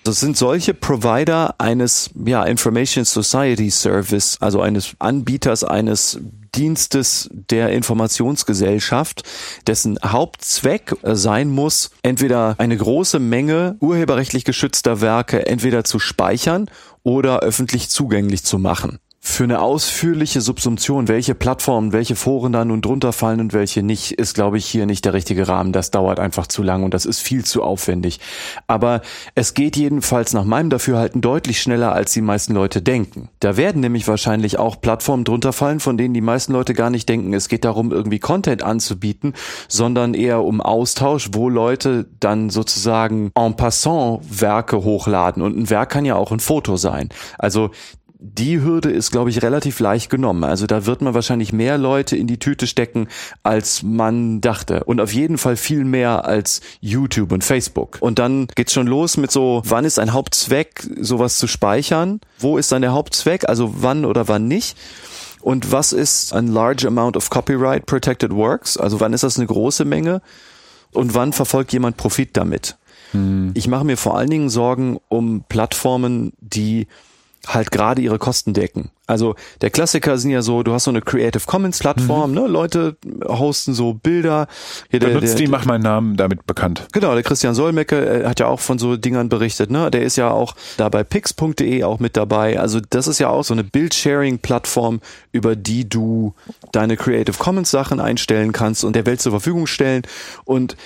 [0.04, 6.20] Das sind solche Provider eines ja, Information Society Service, also eines Anbieters eines
[6.56, 9.24] Dienstes der Informationsgesellschaft,
[9.68, 16.66] dessen Hauptzweck sein muss, entweder eine große Menge urheberrechtlich geschützter Werke entweder zu speichern
[17.04, 22.82] oder öffentlich zugänglich zu machen für eine ausführliche Subsumption, welche Plattformen, welche Foren da nun
[22.82, 25.74] drunter fallen und welche nicht, ist, glaube ich, hier nicht der richtige Rahmen.
[25.74, 28.20] Das dauert einfach zu lang und das ist viel zu aufwendig.
[28.66, 29.02] Aber
[29.36, 33.30] es geht jedenfalls nach meinem Dafürhalten deutlich schneller, als die meisten Leute denken.
[33.40, 37.08] Da werden nämlich wahrscheinlich auch Plattformen drunter fallen, von denen die meisten Leute gar nicht
[37.08, 39.34] denken, es geht darum, irgendwie Content anzubieten,
[39.68, 45.44] sondern eher um Austausch, wo Leute dann sozusagen en passant Werke hochladen.
[45.44, 47.10] Und ein Werk kann ja auch ein Foto sein.
[47.38, 47.70] Also
[48.24, 50.44] die Hürde ist, glaube ich, relativ leicht genommen.
[50.44, 53.08] Also da wird man wahrscheinlich mehr Leute in die Tüte stecken,
[53.42, 54.84] als man dachte.
[54.84, 57.98] Und auf jeden Fall viel mehr als YouTube und Facebook.
[58.00, 62.22] Und dann geht's schon los mit so, wann ist ein Hauptzweck, sowas zu speichern?
[62.38, 63.50] Wo ist dann der Hauptzweck?
[63.50, 64.78] Also wann oder wann nicht?
[65.42, 68.78] Und was ist ein large amount of copyright protected works?
[68.78, 70.22] Also wann ist das eine große Menge?
[70.92, 72.78] Und wann verfolgt jemand Profit damit?
[73.14, 73.50] Hm.
[73.56, 76.88] Ich mache mir vor allen Dingen Sorgen um Plattformen, die
[77.48, 78.92] halt gerade ihre Kosten decken.
[79.08, 82.36] Also der Klassiker sind ja so, du hast so eine Creative Commons Plattform, mhm.
[82.38, 82.48] ne?
[82.48, 82.96] Leute
[83.28, 84.48] hosten so Bilder.
[84.90, 86.88] Hier der, Benutzt der, die, mach meinen Namen damit bekannt.
[86.94, 89.92] Genau, der Christian Solmecke hat ja auch von so Dingern berichtet, ne?
[89.92, 92.60] Der ist ja auch da bei pix.de auch mit dabei.
[92.60, 95.02] Also das ist ja auch so eine Bildsharing-Plattform,
[95.32, 96.34] über die du
[96.72, 100.04] deine Creative Commons Sachen einstellen kannst und der Welt zur Verfügung stellen
[100.46, 100.78] und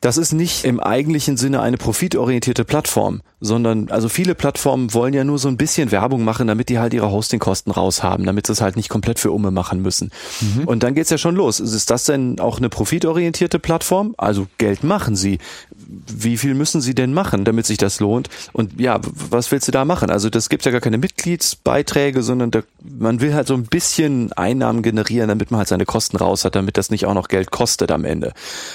[0.00, 5.24] das ist nicht im eigentlichen Sinne eine profitorientierte Plattform, sondern also viele Plattformen wollen ja
[5.24, 8.62] nur so ein bisschen Werbung machen, damit die halt ihre Hostingkosten raushaben, damit sie es
[8.62, 10.10] halt nicht komplett für Umme machen müssen.
[10.40, 10.64] Mhm.
[10.64, 11.60] Und dann geht's ja schon los.
[11.60, 14.14] Ist das denn auch eine profitorientierte Plattform?
[14.16, 15.38] Also Geld machen sie.
[15.76, 18.30] Wie viel müssen sie denn machen, damit sich das lohnt?
[18.54, 20.08] Und ja, was willst du da machen?
[20.08, 24.32] Also das gibt ja gar keine Mitgliedsbeiträge, sondern da, man will halt so ein bisschen
[24.32, 27.50] Einnahmen generieren, damit man halt seine Kosten raus hat, damit das nicht auch noch Geld
[27.50, 28.32] kostet am Ende.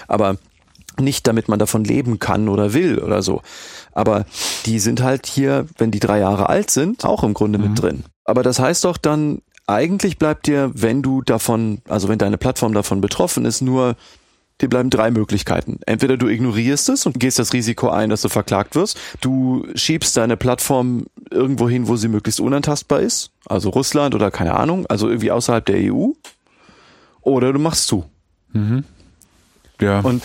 [0.07, 0.37] Aber
[1.01, 3.41] nicht, damit man davon leben kann oder will oder so.
[3.91, 4.25] Aber
[4.65, 7.69] die sind halt hier, wenn die drei Jahre alt sind, auch im Grunde mhm.
[7.69, 8.03] mit drin.
[8.25, 12.73] Aber das heißt doch dann, eigentlich bleibt dir, wenn du davon, also wenn deine Plattform
[12.73, 13.95] davon betroffen ist, nur
[14.61, 15.79] dir bleiben drei Möglichkeiten.
[15.85, 18.97] Entweder du ignorierst es und gehst das Risiko ein, dass du verklagt wirst.
[19.21, 23.31] Du schiebst deine Plattform irgendwo hin, wo sie möglichst unantastbar ist.
[23.45, 26.11] Also Russland oder keine Ahnung, also irgendwie außerhalb der EU.
[27.21, 28.05] Oder du machst zu.
[28.53, 28.83] Mhm.
[29.81, 29.99] Ja.
[29.99, 30.23] Und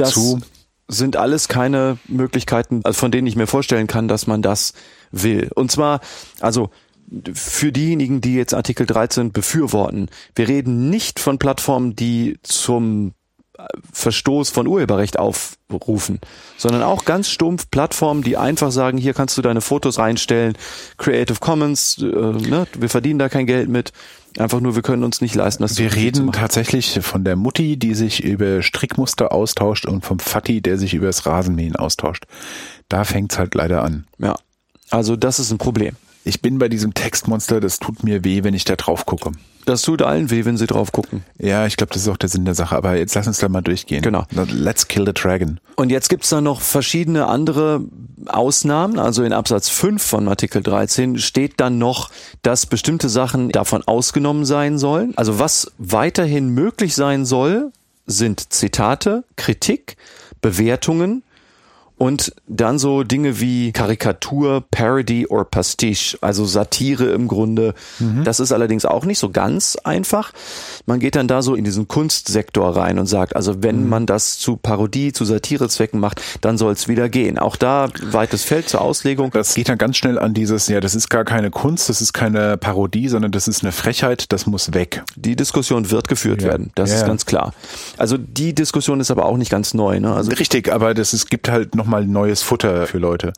[0.00, 0.40] das zu.
[0.88, 4.72] sind alles keine Möglichkeiten, also von denen ich mir vorstellen kann, dass man das
[5.10, 5.50] will.
[5.54, 6.00] Und zwar,
[6.40, 6.70] also
[7.34, 13.14] für diejenigen, die jetzt Artikel 13 befürworten, wir reden nicht von Plattformen, die zum
[13.92, 16.20] Verstoß von Urheberrecht aufrufen,
[16.58, 20.58] sondern auch ganz stumpf Plattformen, die einfach sagen, hier kannst du deine Fotos reinstellen,
[20.98, 23.92] Creative Commons, äh, ne, wir verdienen da kein Geld mit,
[24.38, 27.94] Einfach nur, wir können uns nicht leisten, das Wir reden tatsächlich von der Mutti, die
[27.94, 32.24] sich über Strickmuster austauscht und vom Fatti, der sich über das Rasenmähen austauscht.
[32.88, 34.06] Da fängt's halt leider an.
[34.18, 34.36] Ja.
[34.90, 35.96] Also das ist ein Problem.
[36.26, 39.30] Ich bin bei diesem Textmonster, das tut mir weh, wenn ich da drauf gucke.
[39.64, 41.22] Das tut allen weh, wenn sie drauf gucken.
[41.38, 42.74] Ja, ich glaube, das ist auch der Sinn der Sache.
[42.74, 44.02] Aber jetzt lass uns da mal durchgehen.
[44.02, 44.24] Genau.
[44.52, 45.60] Let's kill the dragon.
[45.76, 47.82] Und jetzt gibt's da noch verschiedene andere
[48.26, 48.98] Ausnahmen.
[48.98, 52.10] Also in Absatz 5 von Artikel 13 steht dann noch,
[52.42, 55.12] dass bestimmte Sachen davon ausgenommen sein sollen.
[55.16, 57.70] Also was weiterhin möglich sein soll,
[58.06, 59.96] sind Zitate, Kritik,
[60.40, 61.22] Bewertungen,
[61.98, 67.74] und dann so Dinge wie Karikatur, Parody or Pastiche, also Satire im Grunde.
[67.98, 68.24] Mhm.
[68.24, 70.32] Das ist allerdings auch nicht so ganz einfach.
[70.84, 73.88] Man geht dann da so in diesen Kunstsektor rein und sagt, also wenn mhm.
[73.88, 77.38] man das zu Parodie, zu Satirezwecken macht, dann soll es wieder gehen.
[77.38, 79.30] Auch da weites Feld zur Auslegung.
[79.30, 82.12] Das geht dann ganz schnell an dieses, ja, das ist gar keine Kunst, das ist
[82.12, 85.02] keine Parodie, sondern das ist eine Frechheit, das muss weg.
[85.16, 86.48] Die Diskussion wird geführt ja.
[86.48, 86.96] werden, das ja.
[86.96, 87.54] ist ganz klar.
[87.96, 89.98] Also die Diskussion ist aber auch nicht ganz neu.
[89.98, 90.12] Ne?
[90.12, 93.32] Also Richtig, aber das ist, gibt halt noch nochmal neues Futter für Leute.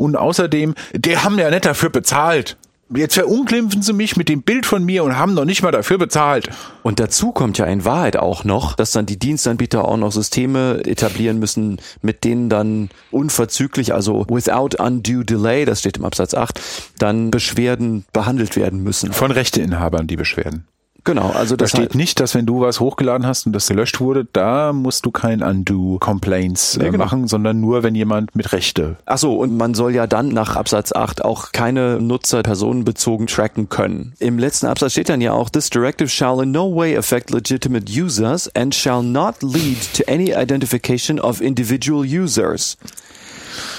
[0.00, 2.56] Und außerdem, die haben ja nicht dafür bezahlt.
[2.94, 5.96] Jetzt verunglimpfen sie mich mit dem Bild von mir und haben noch nicht mal dafür
[5.96, 6.50] bezahlt.
[6.82, 10.82] Und dazu kommt ja in Wahrheit auch noch, dass dann die Dienstanbieter auch noch Systeme
[10.84, 16.60] etablieren müssen, mit denen dann unverzüglich, also without undue delay, das steht im Absatz 8,
[16.98, 19.12] dann Beschwerden behandelt werden müssen.
[19.12, 20.66] Von Rechteinhabern die Beschwerden.
[21.04, 24.00] Genau, also Da das steht nicht, dass wenn du was hochgeladen hast und das gelöscht
[24.00, 27.04] wurde, da musst du kein Undo Complaints Nee, äh, genau.
[27.04, 28.96] machen, sondern nur, wenn jemand mit Rechte.
[29.04, 33.68] Ach so, und man soll ja dann nach Absatz 8 auch keine Nutzer personenbezogen tracken
[33.68, 34.14] können.
[34.18, 37.84] Im letzten Absatz steht dann ja auch, this directive shall in no way affect legitimate
[37.92, 42.78] users and shall not lead to any identification of individual users.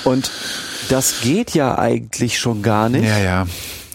[0.03, 0.29] Und
[0.89, 3.05] das geht ja eigentlich schon gar nicht.
[3.05, 3.47] Ja, ja.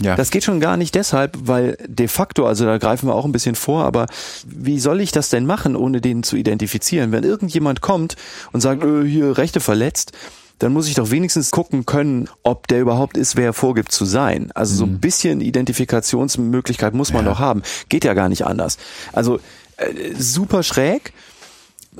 [0.02, 0.16] Ja.
[0.16, 3.32] Das geht schon gar nicht deshalb, weil de facto, also da greifen wir auch ein
[3.32, 4.06] bisschen vor, aber
[4.46, 7.12] wie soll ich das denn machen, ohne den zu identifizieren?
[7.12, 8.16] Wenn irgendjemand kommt
[8.52, 10.12] und sagt, äh, hier Rechte verletzt,
[10.58, 14.04] dann muss ich doch wenigstens gucken können, ob der überhaupt ist, wer er vorgibt zu
[14.04, 14.50] sein.
[14.54, 17.32] Also so ein bisschen Identifikationsmöglichkeit muss man Ja.
[17.32, 17.62] doch haben.
[17.88, 18.76] Geht ja gar nicht anders.
[19.12, 19.40] Also
[19.76, 21.12] äh, super schräg.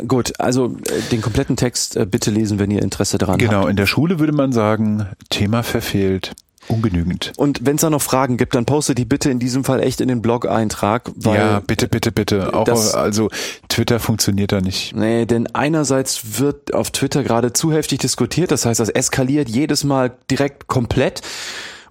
[0.06, 3.42] Gut, also äh, den kompletten Text äh, bitte lesen, wenn ihr Interesse daran habt.
[3.42, 6.32] genau, in der Schule würde man sagen, Thema verfehlt,
[6.70, 7.32] ungenügend.
[7.36, 10.00] Und wenn es da noch Fragen gibt, dann postet die bitte in diesem Fall echt
[10.00, 12.54] in den Blog-Eintrag, weil ja, bitte, bitte, bitte.
[12.54, 13.28] Auch das- also
[13.68, 14.94] Twitter funktioniert da nicht.
[14.94, 19.84] Nee, denn einerseits wird auf Twitter gerade zu heftig diskutiert, das heißt, das eskaliert jedes
[19.84, 21.22] Mal direkt komplett.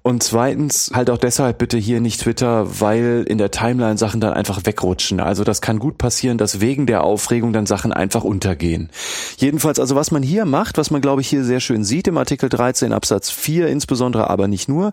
[0.02, 4.34] Und zweitens halt auch deshalb bitte hier nicht Twitter, weil in der Timeline Sachen dann
[4.34, 5.20] einfach wegrutschen.
[5.20, 8.90] Also das kann gut passieren, dass wegen der Aufregung dann Sachen einfach untergehen.
[9.38, 12.18] Jedenfalls, also was man hier macht, was man glaube ich hier sehr schön sieht im
[12.18, 14.92] Artikel 13 Absatz 4 insbesondere, aber nicht nur,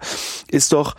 [0.48, 0.94] ist doch,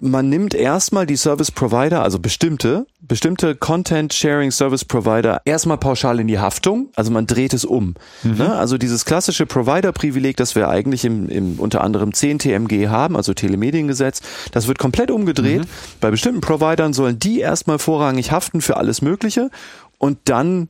[0.00, 6.20] man nimmt erstmal die Service Provider, also bestimmte, bestimmte Content Sharing Service Provider erstmal pauschal
[6.20, 7.94] in die Haftung, also man dreht es um.
[8.22, 8.54] Ne?
[8.54, 13.34] Also dieses klassische Provider-Privileg, das wir eigentlich im, im unter anderem 10 TMG haben, also
[13.34, 14.20] Telemediengesetz,
[14.52, 15.62] das wird komplett umgedreht.
[16.00, 19.50] Bei bestimmten Providern sollen die erstmal vorrangig haften für alles Mögliche
[19.98, 20.68] und dann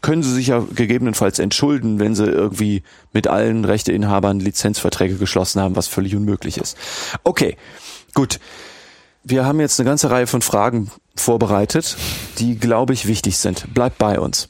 [0.00, 2.82] können sie sich ja gegebenenfalls entschulden, wenn sie irgendwie
[3.12, 6.76] mit allen Rechteinhabern Lizenzverträge geschlossen haben, was völlig unmöglich ist.
[7.24, 7.56] Okay,
[8.14, 8.40] gut.
[9.22, 11.96] Wir haben jetzt eine ganze Reihe von Fragen vorbereitet,
[12.38, 13.72] die, glaube ich, wichtig sind.
[13.74, 14.48] Bleibt bei uns.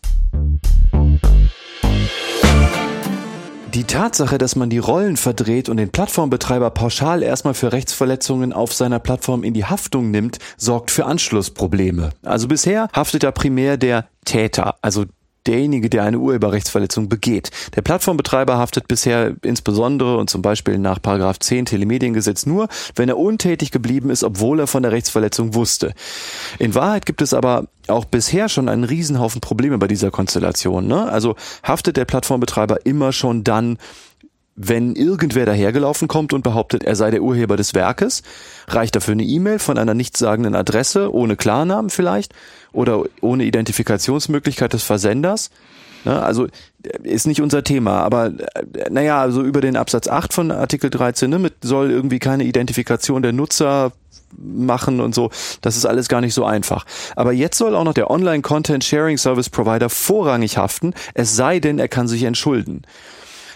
[3.74, 8.72] Die Tatsache, dass man die Rollen verdreht und den Plattformbetreiber pauschal erstmal für Rechtsverletzungen auf
[8.72, 12.10] seiner Plattform in die Haftung nimmt, sorgt für Anschlussprobleme.
[12.24, 15.04] Also bisher haftet ja primär der Täter, also
[15.46, 17.50] derjenige, der eine Urheberrechtsverletzung begeht.
[17.74, 23.18] Der Plattformbetreiber haftet bisher insbesondere und zum Beispiel nach Paragraph 10 Telemediengesetz nur, wenn er
[23.18, 25.92] untätig geblieben ist, obwohl er von der Rechtsverletzung wusste.
[26.58, 30.86] In Wahrheit gibt es aber auch bisher schon einen Riesenhaufen Probleme bei dieser Konstellation.
[30.86, 31.10] Ne?
[31.10, 33.78] Also haftet der Plattformbetreiber immer schon dann,
[34.62, 38.22] wenn irgendwer dahergelaufen kommt und behauptet, er sei der Urheber des Werkes,
[38.68, 42.34] reicht dafür eine E-Mail von einer nichtssagenden Adresse, ohne Klarnamen vielleicht,
[42.72, 45.50] oder ohne Identifikationsmöglichkeit des Versenders.
[46.04, 46.50] Ne, also äh,
[47.02, 51.28] ist nicht unser Thema, aber äh, naja, also über den Absatz 8 von Artikel 13
[51.28, 53.92] ne, mit soll irgendwie keine Identifikation der Nutzer
[54.36, 55.30] machen und so.
[55.60, 56.86] Das ist alles gar nicht so einfach.
[57.16, 61.60] Aber jetzt soll auch noch der Online Content Sharing Service Provider vorrangig haften, es sei
[61.60, 62.82] denn, er kann sich entschulden.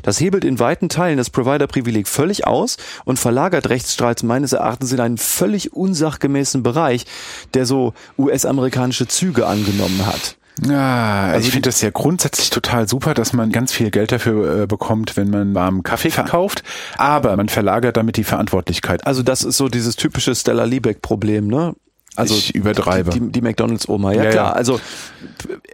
[0.04, 5.00] Das hebelt in weiten Teilen das Provider-Privileg völlig aus und verlagert Rechtsstreits meines Erachtens in
[5.00, 7.06] einen völlig unsachgemäßen Bereich,
[7.54, 10.36] der so US-amerikanische Züge angenommen hat.
[10.62, 14.62] Ja, also ich finde das ja grundsätzlich total super, dass man ganz viel Geld dafür
[14.62, 16.62] äh, bekommt, wenn man warmen Kaffee verkauft,
[16.96, 19.04] aber man verlagert damit die Verantwortlichkeit.
[19.04, 21.74] Also das ist so dieses typische Stella Liebeck-Problem, ne?
[22.16, 23.10] Also Ich übertreibe.
[23.10, 24.46] Die, die McDonalds-Oma, ja, Ja, klar.
[24.50, 24.52] ja.
[24.52, 24.80] Also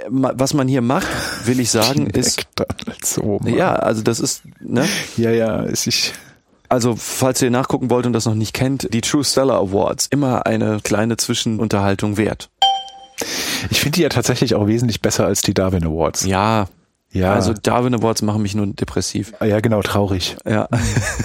[0.09, 1.07] was man hier macht,
[1.47, 3.49] will ich sagen, ist McDonald's Oma.
[3.49, 4.87] ja, also das ist, ne?
[5.17, 6.13] ja, ja, ist ich.
[6.69, 10.47] Also, falls ihr nachgucken wollt und das noch nicht kennt, die True Stellar Awards, immer
[10.47, 12.49] eine kleine Zwischenunterhaltung wert.
[13.71, 16.25] Ich finde die ja tatsächlich auch wesentlich besser als die Darwin Awards.
[16.25, 16.67] Ja,
[17.13, 17.35] Ja.
[17.35, 19.33] also Darwin Awards machen mich nur depressiv.
[19.41, 20.37] ja, genau, traurig.
[20.49, 20.69] Ja.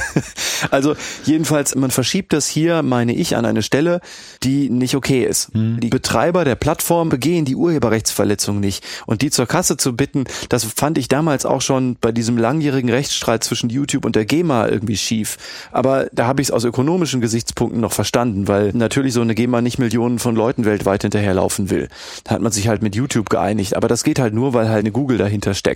[0.72, 0.96] also
[1.26, 4.02] jedenfalls, man verschiebt das hier, meine ich, an eine Stelle,
[4.42, 5.52] die nicht okay ist.
[5.54, 8.84] Die Betreiber der Plattform begehen die Urheberrechtsverletzung nicht.
[9.06, 12.90] Und die zur Kasse zu bitten, das fand ich damals auch schon bei diesem langjährigen
[12.90, 15.38] Rechtsstreit zwischen YouTube und der GEMA irgendwie schief.
[15.72, 19.62] Aber da habe ich es aus ökonomischen Gesichtspunkten noch verstanden, weil natürlich so eine GEMA
[19.62, 21.90] nicht Millionen von Leuten weltweit hinterherlaufen will.
[22.24, 23.76] Da hat man sich halt mit YouTube geeinigt.
[23.76, 25.75] Aber das geht halt nur, weil halt eine Google dahinter steckt.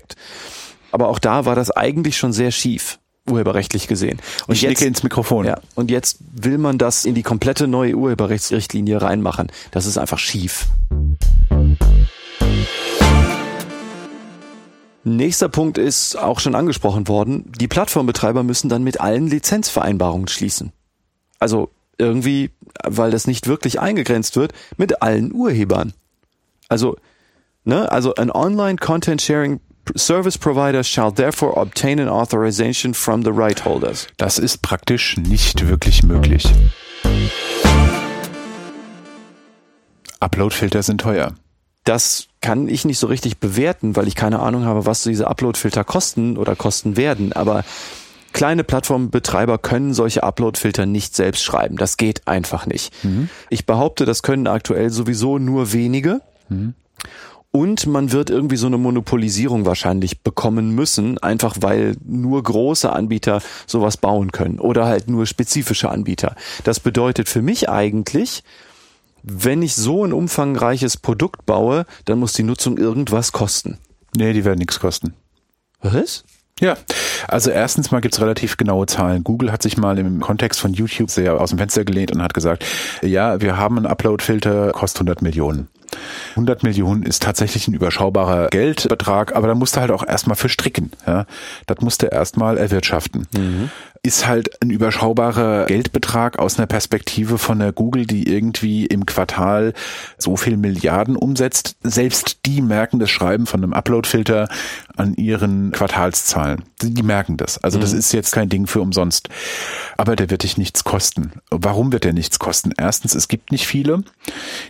[0.92, 4.20] Aber auch da war das eigentlich schon sehr schief, urheberrechtlich gesehen.
[4.48, 5.46] Und Ich nicke ins Mikrofon.
[5.46, 9.52] ja, und jetzt will man das in die komplette neue Urheberrechtsrichtlinie reinmachen.
[9.72, 10.68] Das ist einfach schief.
[15.04, 17.52] Nächster Punkt ist auch schon angesprochen worden.
[17.60, 20.72] Die Plattformbetreiber müssen dann mit allen Lizenzvereinbarungen schließen.
[21.40, 22.52] Also irgendwie,
[22.84, 25.94] weil das nicht wirklich eingegrenzt wird, mit allen Urhebern.
[26.68, 26.98] Also,
[27.64, 29.62] ne, also an online content sharing
[29.96, 34.08] service provider shall therefore obtain an authorization from the right holders.
[34.18, 36.48] Das ist praktisch nicht wirklich möglich.
[40.20, 41.34] Uploadfilter sind teuer.
[41.86, 45.84] Das kann ich nicht so richtig bewerten, weil ich keine Ahnung habe, was diese Uploadfilter
[45.84, 47.34] kosten oder kosten werden.
[47.34, 47.64] Aber
[48.34, 51.78] kleine Plattformbetreiber können solche Uploadfilter nicht selbst schreiben.
[51.78, 52.94] Das geht einfach nicht.
[53.04, 53.30] Mhm.
[53.50, 56.22] Ich behaupte, das können aktuell sowieso nur wenige.
[56.50, 56.74] Mhm.
[57.52, 63.42] Und man wird irgendwie so eine Monopolisierung wahrscheinlich bekommen müssen, einfach weil nur große Anbieter
[63.66, 66.36] sowas bauen können oder halt nur spezifische Anbieter.
[66.64, 68.44] Das bedeutet für mich eigentlich,
[69.24, 73.80] wenn ich so ein umfangreiches Produkt baue, dann muss die Nutzung irgendwas kosten.
[74.16, 75.14] Nee, die werden nichts kosten.
[75.82, 76.24] Was?
[76.60, 76.76] Ja,
[77.28, 79.24] also erstens mal gibt's relativ genaue Zahlen.
[79.24, 82.34] Google hat sich mal im Kontext von YouTube sehr aus dem Fenster gelehnt und hat
[82.34, 82.66] gesagt,
[83.02, 85.70] ja, wir haben einen Upload-Filter, kostet 100 Millionen.
[86.32, 90.50] 100 Millionen ist tatsächlich ein überschaubarer Geldbetrag, aber da musst du halt auch erstmal für
[90.50, 90.92] stricken.
[91.06, 91.26] Ja?
[91.68, 93.28] Das musst du erstmal erwirtschaften.
[93.36, 93.70] Mhm
[94.04, 99.74] ist halt ein überschaubarer Geldbetrag aus einer Perspektive von der Google, die irgendwie im Quartal
[100.18, 101.76] so viel Milliarden umsetzt.
[101.84, 104.48] Selbst die merken das Schreiben von einem Uploadfilter
[104.96, 106.64] an ihren Quartalszahlen.
[106.82, 107.58] Die merken das.
[107.64, 108.00] Also das mhm.
[108.00, 109.30] ist jetzt kein Ding für umsonst.
[109.98, 111.32] Aber der wird dich nichts kosten.
[111.50, 112.72] Warum wird der nichts kosten?
[112.78, 114.04] Erstens, es gibt nicht viele,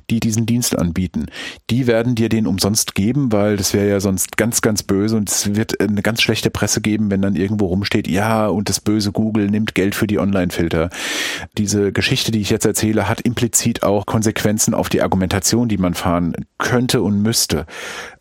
[0.10, 1.28] die diesen Dienst anbieten.
[1.70, 5.30] Die werden dir den umsonst geben, weil das wäre ja sonst ganz, ganz böse und
[5.30, 9.12] es wird eine ganz schlechte Presse geben, wenn dann irgendwo rumsteht, ja, und das böse
[9.20, 10.90] Google nimmt Geld für die Online-Filter.
[11.58, 15.94] Diese Geschichte, die ich jetzt erzähle, hat implizit auch Konsequenzen auf die Argumentation, die man
[15.94, 17.66] fahren könnte und müsste.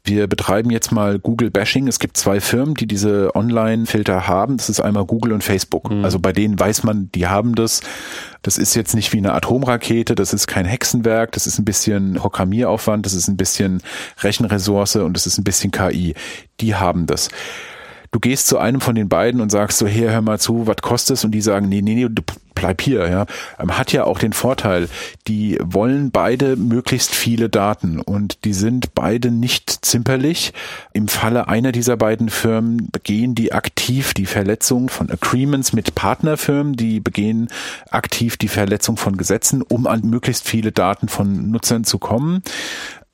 [0.03, 1.87] Wir betreiben jetzt mal Google Bashing.
[1.87, 4.57] Es gibt zwei Firmen, die diese Online-Filter haben.
[4.57, 5.89] Das ist einmal Google und Facebook.
[5.89, 6.05] Mhm.
[6.05, 7.81] Also bei denen weiß man, die haben das.
[8.43, 12.15] Das ist jetzt nicht wie eine Atomrakete, das ist kein Hexenwerk, das ist ein bisschen
[12.15, 13.83] Programmieraufwand, das ist ein bisschen
[14.21, 16.15] Rechenressource und das ist ein bisschen KI.
[16.61, 17.31] Die haben das
[18.11, 20.77] du gehst zu einem von den beiden und sagst so, hey, hör mal zu, was
[20.77, 21.25] kostet es?
[21.25, 22.09] Und die sagen, nee, nee, nee,
[22.59, 23.27] bleib hier, ja.
[23.59, 24.88] Ähm, hat ja auch den Vorteil,
[25.27, 30.53] die wollen beide möglichst viele Daten und die sind beide nicht zimperlich.
[30.92, 36.75] Im Falle einer dieser beiden Firmen begehen die aktiv die Verletzung von Agreements mit Partnerfirmen,
[36.75, 37.49] die begehen
[37.90, 42.42] aktiv die Verletzung von Gesetzen, um an möglichst viele Daten von Nutzern zu kommen.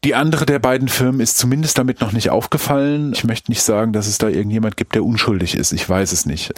[0.05, 3.13] Die andere der beiden Firmen ist zumindest damit noch nicht aufgefallen.
[3.15, 5.73] Ich möchte nicht sagen, dass es da irgendjemand gibt, der unschuldig ist.
[5.73, 6.53] Ich weiß es nicht.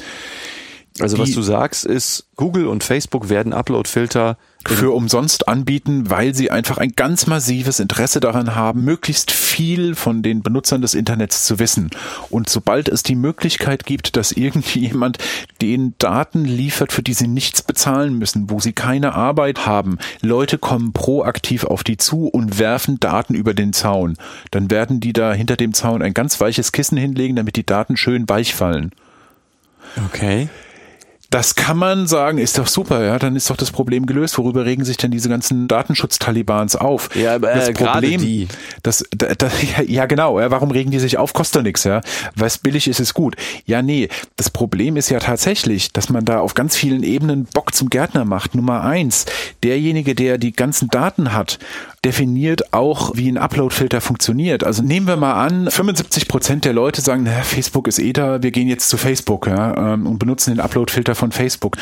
[1.00, 6.34] Also die, was du sagst ist, Google und Facebook werden Upload-Filter für umsonst anbieten, weil
[6.34, 11.44] sie einfach ein ganz massives Interesse daran haben, möglichst viel von den Benutzern des Internets
[11.44, 11.90] zu wissen.
[12.30, 15.18] Und sobald es die Möglichkeit gibt, dass irgendjemand
[15.62, 20.58] den Daten liefert, für die sie nichts bezahlen müssen, wo sie keine Arbeit haben, Leute
[20.58, 24.16] kommen proaktiv auf die zu und werfen Daten über den Zaun,
[24.50, 27.96] dann werden die da hinter dem Zaun ein ganz weiches Kissen hinlegen, damit die Daten
[27.96, 28.90] schön weich fallen.
[30.06, 30.48] Okay.
[31.30, 34.38] Das kann man sagen, ist doch super, ja, dann ist doch das Problem gelöst.
[34.38, 37.14] Worüber regen sich denn diese ganzen Datenschutz-Talibans auf?
[37.16, 38.48] Ja, aber das äh, Problem, die.
[38.82, 39.52] Das, das, das,
[39.86, 41.32] ja genau, ja, warum regen die sich auf?
[41.32, 42.00] Kostet doch nichts, ja.
[42.36, 43.34] Was billig ist, ist gut.
[43.64, 47.74] Ja, nee, das Problem ist ja tatsächlich, dass man da auf ganz vielen Ebenen Bock
[47.74, 48.54] zum Gärtner macht.
[48.54, 49.26] Nummer eins,
[49.64, 51.58] derjenige, der die ganzen Daten hat,
[52.06, 54.62] definiert auch, wie ein Upload-Filter funktioniert.
[54.62, 58.44] Also nehmen wir mal an, 75 Prozent der Leute sagen, na, Facebook ist eh da,
[58.44, 61.76] wir gehen jetzt zu Facebook ja, ähm, und benutzen den Upload-Filter von Facebook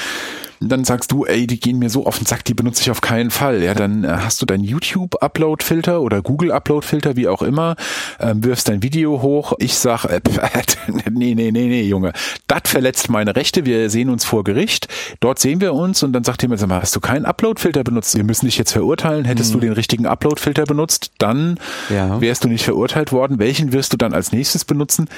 [0.61, 3.01] dann sagst du, ey, die gehen mir so auf den Sack, die benutze ich auf
[3.01, 3.63] keinen Fall.
[3.63, 7.77] Ja, dann äh, hast du deinen YouTube-Upload-Filter oder Google-Upload-Filter, wie auch immer,
[8.21, 9.55] ähm, wirfst dein Video hoch.
[9.59, 10.21] Ich sag, äh,
[11.11, 12.13] nee, nee, nee, nee, Junge,
[12.47, 13.65] das verletzt meine Rechte.
[13.65, 14.89] Wir sehen uns vor Gericht.
[15.21, 18.17] Dort sehen wir uns und dann sagt jemand, sag mal, hast du keinen Upload-Filter benutzt?
[18.17, 19.25] Wir müssen dich jetzt verurteilen.
[19.25, 19.61] Hättest hm.
[19.61, 21.59] du den richtigen Upload-Filter benutzt, dann
[21.91, 22.21] ja.
[22.21, 23.39] wärst du nicht verurteilt worden.
[23.39, 25.09] Welchen wirst du dann als nächstes benutzen?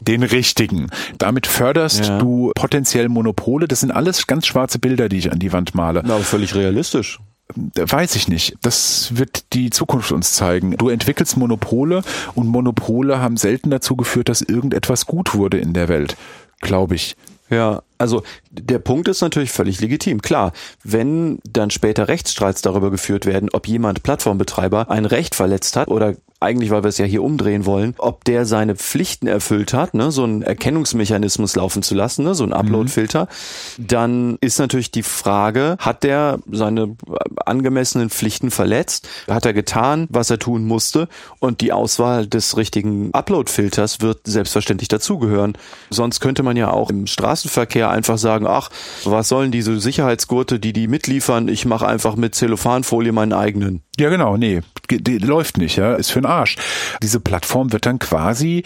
[0.00, 0.88] Den richtigen.
[1.18, 2.18] Damit förderst ja.
[2.18, 3.68] du potenziell Monopole.
[3.68, 6.02] Das sind alles ganz schwarze Bilder, die ich an die Wand male.
[6.04, 7.18] Na, aber völlig realistisch.
[7.54, 8.54] Weiß ich nicht.
[8.62, 10.76] Das wird die Zukunft uns zeigen.
[10.76, 12.02] Du entwickelst Monopole
[12.34, 16.16] und Monopole haben selten dazu geführt, dass irgendetwas gut wurde in der Welt.
[16.60, 17.16] Glaube ich.
[17.48, 20.22] Ja, also der Punkt ist natürlich völlig legitim.
[20.22, 25.88] Klar, wenn dann später Rechtsstreits darüber geführt werden, ob jemand Plattformbetreiber ein Recht verletzt hat
[25.88, 29.92] oder eigentlich, weil wir es ja hier umdrehen wollen, ob der seine Pflichten erfüllt hat,
[29.92, 33.28] ne, so einen Erkennungsmechanismus laufen zu lassen, ne, so ein Upload-Filter,
[33.76, 36.96] dann ist natürlich die Frage, hat der seine
[37.44, 39.06] angemessenen Pflichten verletzt?
[39.28, 41.08] Hat er getan, was er tun musste?
[41.40, 45.52] Und die Auswahl des richtigen Upload-Filters wird selbstverständlich dazugehören.
[45.90, 48.70] Sonst könnte man ja auch im Straßenverkehr ja einfach sagen, ach,
[49.04, 53.82] was sollen diese Sicherheitsgurte, die die mitliefern, ich mache einfach mit Zellophanfolie meinen eigenen.
[53.98, 56.56] Ja, genau, nee, die läuft nicht, ja, ist für den Arsch.
[57.02, 58.62] Diese Plattform wird dann quasi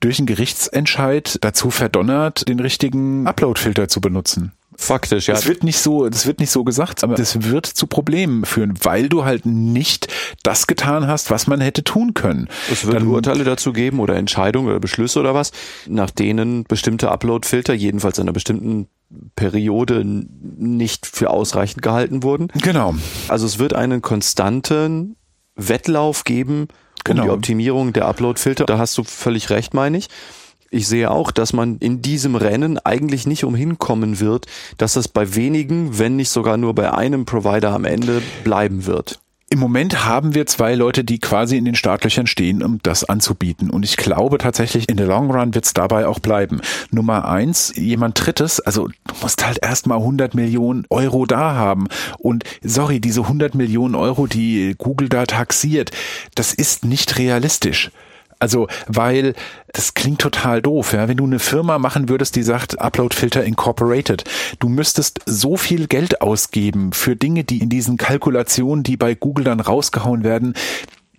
[0.00, 4.52] durch einen Gerichtsentscheid dazu verdonnert, den richtigen Upload-Filter zu benutzen.
[4.76, 5.34] Faktisch, ja.
[5.34, 8.74] Das wird nicht so, das wird nicht so gesagt, aber das wird zu Problemen führen,
[8.82, 10.08] weil du halt nicht
[10.42, 12.48] das getan hast, was man hätte tun können.
[12.70, 15.52] Es wird Dann- Urteile dazu geben oder Entscheidungen oder Beschlüsse oder was,
[15.86, 18.88] nach denen bestimmte Upload-Filter jedenfalls in einer bestimmten
[19.36, 22.48] Periode nicht für ausreichend gehalten wurden.
[22.60, 22.94] Genau.
[23.28, 25.16] Also es wird einen konstanten
[25.56, 26.68] Wettlauf geben um
[27.04, 27.22] Genau.
[27.24, 28.64] die Optimierung der Upload-Filter.
[28.64, 30.08] Da hast du völlig recht, meine ich.
[30.74, 34.46] Ich sehe auch, dass man in diesem Rennen eigentlich nicht umhin kommen wird,
[34.76, 39.20] dass es bei wenigen, wenn nicht sogar nur bei einem Provider am Ende bleiben wird.
[39.50, 43.70] Im Moment haben wir zwei Leute, die quasi in den Startlöchern stehen, um das anzubieten.
[43.70, 46.60] Und ich glaube tatsächlich, in der Long Run wird es dabei auch bleiben.
[46.90, 51.86] Nummer eins, jemand Drittes, also du musst halt erstmal 100 Millionen Euro da haben.
[52.18, 55.92] Und sorry, diese 100 Millionen Euro, die Google da taxiert,
[56.34, 57.92] das ist nicht realistisch.
[58.38, 59.34] Also, weil
[59.72, 61.08] das klingt total doof, ja.
[61.08, 64.24] Wenn du eine Firma machen würdest, die sagt Upload-Filter Incorporated,
[64.58, 69.44] du müsstest so viel Geld ausgeben für Dinge, die in diesen Kalkulationen, die bei Google
[69.44, 70.54] dann rausgehauen werden,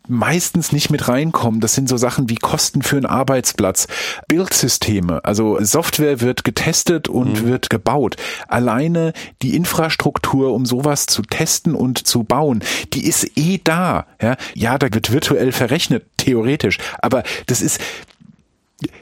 [0.07, 1.61] meistens nicht mit reinkommen.
[1.61, 3.87] Das sind so Sachen wie Kosten für einen Arbeitsplatz,
[4.27, 8.15] Bildsysteme, also Software wird getestet und wird gebaut.
[8.47, 14.05] Alleine die Infrastruktur, um sowas zu testen und zu bauen, die ist eh da.
[14.21, 16.77] Ja, ja da wird virtuell verrechnet, theoretisch.
[16.99, 17.79] Aber das ist,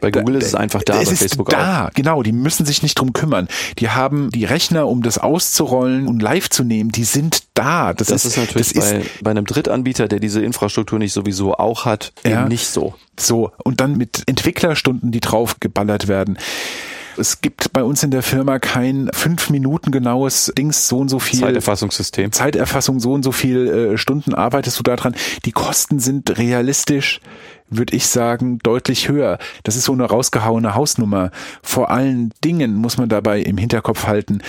[0.02, 2.24] Bei Google ist es einfach da, es bei ist Facebook da, genau.
[2.24, 3.48] Die müssen sich nicht drum kümmern.
[3.80, 6.92] Die haben die Rechner, um das auszurollen und live zu nehmen.
[6.92, 7.94] Die sind da.
[7.94, 11.56] Das, Das ist natürlich das ist bei, bei einem Drittanbieter, der diese Infrastruktur nicht sowieso
[11.56, 12.42] auch hat, Ja.
[12.42, 12.96] eben nicht so.
[13.20, 16.38] so und dann mit Entwicklerstunden, die drauf geballert werden.
[17.16, 21.20] Es gibt bei uns in der Firma kein fünf Minuten genaues Dings, so und so
[21.20, 22.32] viel Zeiterfassungssystem.
[22.32, 25.14] Zeiterfassung, so und so viel äh, Stunden arbeitest du daran.
[25.46, 27.22] Die Kosten sind realistisch,
[27.78, 29.38] würde ich sagen, deutlich höher.
[29.64, 31.32] Das ist so eine rausgehauene Hausnummer.
[31.62, 34.42] Vor allen Dingen muss man dabei im Hinterkopf halten,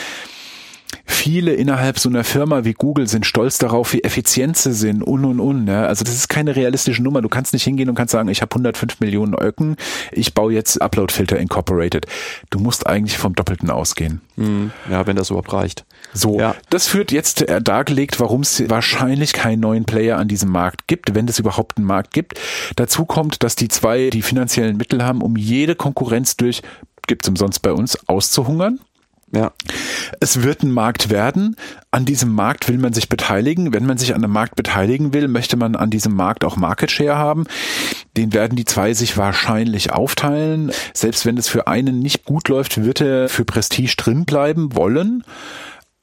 [1.05, 5.25] Viele innerhalb so einer Firma wie Google sind stolz darauf, wie effizient sie sind und
[5.25, 5.67] und und.
[5.69, 5.87] Ja.
[5.87, 7.23] Also das ist keine realistische Nummer.
[7.23, 9.77] Du kannst nicht hingehen und kannst sagen, ich habe 105 Millionen Öcken,
[10.13, 12.07] ich baue jetzt Upload-Filter Incorporated.
[12.51, 14.21] Du musst eigentlich vom Doppelten ausgehen.
[14.37, 15.85] Hm, ja, wenn das überhaupt reicht.
[16.13, 16.55] So, Ja.
[16.71, 21.15] das führt jetzt äh, dargelegt, warum es wahrscheinlich keinen neuen Player an diesem Markt gibt,
[21.15, 22.41] wenn es überhaupt einen Markt gibt.
[22.77, 26.63] Dazu kommt, dass die zwei die finanziellen Mittel haben, um jede Konkurrenz durch,
[27.07, 28.81] gibt's umsonst bei uns, auszuhungern.
[29.35, 29.53] Ja.
[30.21, 31.57] Es wird ein Markt werden.
[31.91, 33.73] An diesem Markt will man sich beteiligen.
[33.73, 36.91] Wenn man sich an einem Markt beteiligen will, möchte man an diesem Markt auch Market
[36.91, 37.45] Share haben.
[38.17, 40.71] Den werden die zwei sich wahrscheinlich aufteilen.
[40.93, 45.25] Selbst wenn es für einen nicht gut läuft, wird er für Prestige drin bleiben wollen.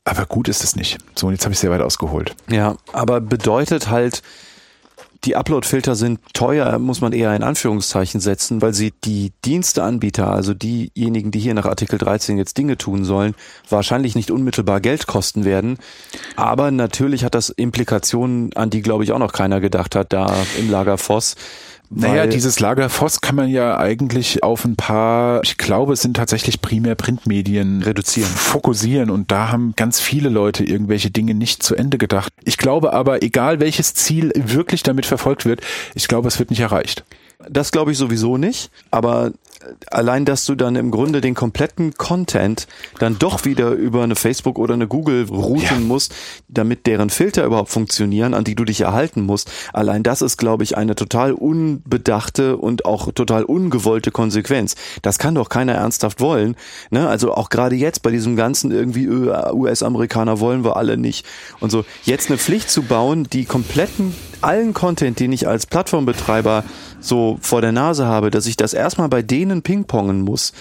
[0.04, 0.98] Aber gut ist es nicht.
[1.16, 2.36] So, und jetzt habe ich sehr weit ausgeholt.
[2.50, 4.24] Ja, aber bedeutet halt,
[5.24, 10.54] die Upload-Filter sind teuer, muss man eher in Anführungszeichen setzen, weil sie die Diensteanbieter, also
[10.56, 13.36] diejenigen, die hier nach Artikel 13 jetzt Dinge tun sollen,
[13.70, 15.78] wahrscheinlich nicht unmittelbar Geld kosten werden.
[16.36, 20.34] Aber natürlich hat das Implikationen, an die, glaube ich, auch noch keiner gedacht hat, da
[20.58, 21.36] im Lager Voss.
[21.94, 26.16] Naja, dieses Lager Voss kann man ja eigentlich auf ein paar, ich glaube, es sind
[26.16, 28.30] tatsächlich primär Printmedien Reduzieren.
[28.30, 32.32] fokussieren und da haben ganz viele Leute irgendwelche Dinge nicht zu Ende gedacht.
[32.46, 35.62] Ich glaube aber, egal welches Ziel wirklich damit verfolgt wird,
[35.94, 37.04] ich glaube, es wird nicht erreicht.
[37.50, 39.32] Das glaube ich sowieso nicht, aber
[39.90, 42.68] allein, dass du dann im Grunde den kompletten Content
[43.00, 45.80] dann doch wieder über eine Facebook oder eine Google routen Ja.
[45.80, 46.14] musst,
[46.48, 49.52] damit deren Filter überhaupt funktionieren, an die du dich erhalten musst.
[49.74, 54.76] Allein das ist, glaube ich, eine total unbedachte und auch total ungewollte Konsequenz.
[55.02, 56.56] Das kann doch keiner ernsthaft wollen.
[56.90, 57.08] Ne?
[57.08, 61.26] Also auch gerade jetzt bei diesem ganzen irgendwie äh, US-Amerikaner wollen wir alle nicht
[61.60, 61.86] und so.
[62.04, 66.64] Jetzt eine Pflicht zu bauen, die kompletten allen Content, den ich als Plattformbetreiber
[67.00, 70.54] so vor der Nase habe, dass ich das erstmal bei denen pingpongen muss.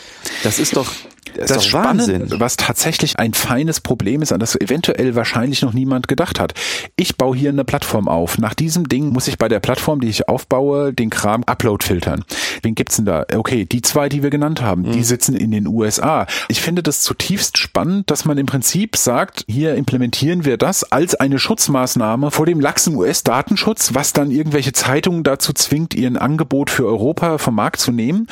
[0.42, 0.90] Das ist doch,
[1.36, 2.40] das ist doch Spannende, Wahnsinn.
[2.40, 6.54] was tatsächlich ein feines Problem ist, an das eventuell wahrscheinlich noch niemand gedacht hat.
[6.96, 8.38] Ich baue hier eine Plattform auf.
[8.38, 12.24] Nach diesem Ding muss ich bei der Plattform, die ich aufbaue, den Kram Upload filtern.
[12.62, 13.24] Wen gibt's denn da?
[13.34, 14.92] Okay, die zwei, die wir genannt haben, Mhm.
[14.92, 16.26] die sitzen in den USA.
[16.48, 21.14] Ich finde das zutiefst spannend, dass man im Prinzip sagt, hier implementieren wir das als
[21.14, 26.86] eine Schutzmaßnahme vor dem laxen US-Datenschutz, was dann irgendwelche Zeitungen dazu zwingt, ihren Angebot für
[26.86, 28.26] Europa vom Markt zu nehmen.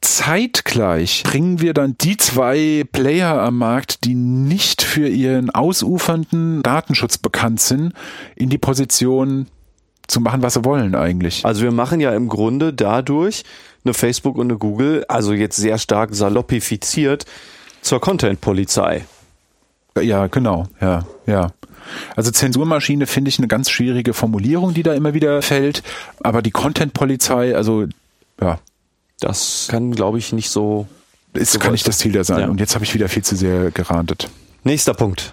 [0.00, 7.18] Zeitgleich bringen wir dann die zwei Player am Markt, die nicht für ihren ausufernden Datenschutz
[7.18, 7.92] bekannt sind,
[8.36, 9.46] in die Position
[10.06, 11.44] zu machen, was sie wollen eigentlich.
[11.44, 13.44] Also wir machen ja im Grunde dadurch
[13.84, 17.24] eine Facebook und eine Google, also jetzt sehr stark saloppifiziert,
[17.80, 19.04] zur Content-Polizei.
[20.00, 21.52] Ja, genau, ja, ja.
[22.14, 25.82] Also Zensurmaschine finde ich eine ganz schwierige Formulierung, die da immer wieder fällt.
[26.22, 27.86] Aber die Content-Polizei, also
[28.40, 28.58] ja.
[29.20, 30.88] Das kann, glaube ich, nicht so.
[31.32, 32.40] Ist, kann nicht das Ziel da sein.
[32.40, 32.48] Ja.
[32.48, 34.28] Und jetzt habe ich wieder viel zu sehr gerandet.
[34.64, 35.30] Nächster Punkt.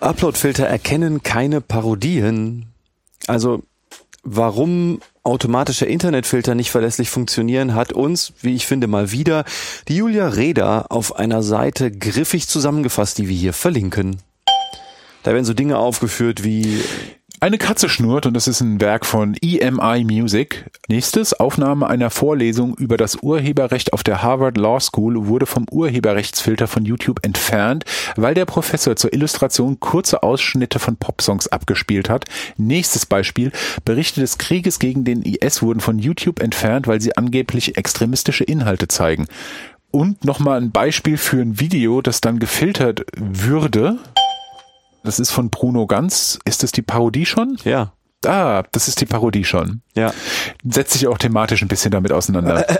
[0.00, 2.66] Uploadfilter erkennen keine Parodien.
[3.26, 3.62] Also
[4.24, 9.44] warum automatische Internetfilter nicht verlässlich funktionieren, hat uns, wie ich finde, mal wieder
[9.88, 14.18] die Julia Reda auf einer Seite griffig zusammengefasst, die wir hier verlinken.
[15.22, 16.82] Da werden so Dinge aufgeführt wie
[17.44, 20.64] eine Katze schnurrt und das ist ein Werk von EMI Music.
[20.88, 26.66] Nächstes, Aufnahme einer Vorlesung über das Urheberrecht auf der Harvard Law School wurde vom Urheberrechtsfilter
[26.66, 27.84] von YouTube entfernt,
[28.16, 32.24] weil der Professor zur Illustration kurze Ausschnitte von Popsongs abgespielt hat.
[32.56, 33.52] Nächstes Beispiel,
[33.84, 38.88] Berichte des Krieges gegen den IS wurden von YouTube entfernt, weil sie angeblich extremistische Inhalte
[38.88, 39.26] zeigen.
[39.90, 43.98] Und nochmal ein Beispiel für ein Video, das dann gefiltert würde.
[45.04, 46.38] Das ist von Bruno Ganz.
[46.44, 47.58] Ist das die Parodie schon?
[47.64, 47.92] Ja.
[48.24, 49.82] Ah, das ist die Parodie schon.
[49.94, 50.14] Ja.
[50.68, 52.66] Setzt sich auch thematisch ein bisschen damit auseinander.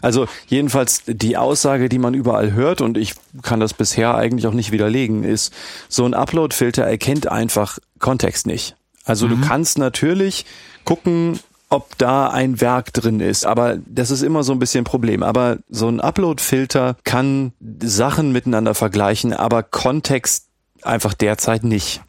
[0.00, 4.52] Also jedenfalls die Aussage, die man überall hört, und ich kann das bisher eigentlich auch
[4.52, 5.52] nicht widerlegen, ist,
[5.88, 8.76] so ein Upload-Filter erkennt einfach Kontext nicht.
[9.04, 9.30] Also mhm.
[9.40, 10.46] du kannst natürlich
[10.84, 13.44] gucken, ob da ein Werk drin ist.
[13.44, 15.22] Aber das ist immer so ein bisschen ein Problem.
[15.22, 17.52] Aber so ein Upload-Filter kann
[17.82, 20.46] Sachen miteinander vergleichen, aber Kontext
[20.82, 22.02] einfach derzeit nicht.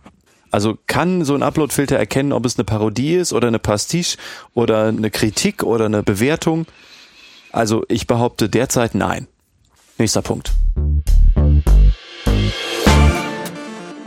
[0.51, 4.17] Also kann so ein Upload-Filter erkennen, ob es eine Parodie ist oder eine Pastiche
[4.53, 6.65] oder eine Kritik oder eine Bewertung?
[7.51, 9.27] Also ich behaupte derzeit nein.
[9.97, 10.53] Nächster Punkt.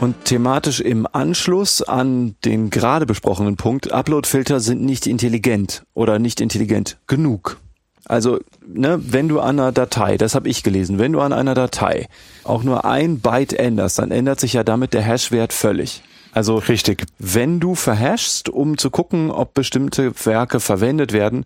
[0.03, 6.41] Und thematisch im Anschluss an den gerade besprochenen Punkt, Uploadfilter sind nicht intelligent oder nicht
[6.41, 7.57] intelligent genug.
[8.03, 11.53] Also, ne, wenn du an einer Datei, das habe ich gelesen, wenn du an einer
[11.53, 12.09] Datei
[12.43, 16.03] auch nur ein Byte änderst, dann ändert sich ja damit der Hashwert völlig.
[16.33, 17.05] Also richtig.
[17.17, 21.45] Wenn du verhashst, um zu gucken, ob bestimmte Werke verwendet werden,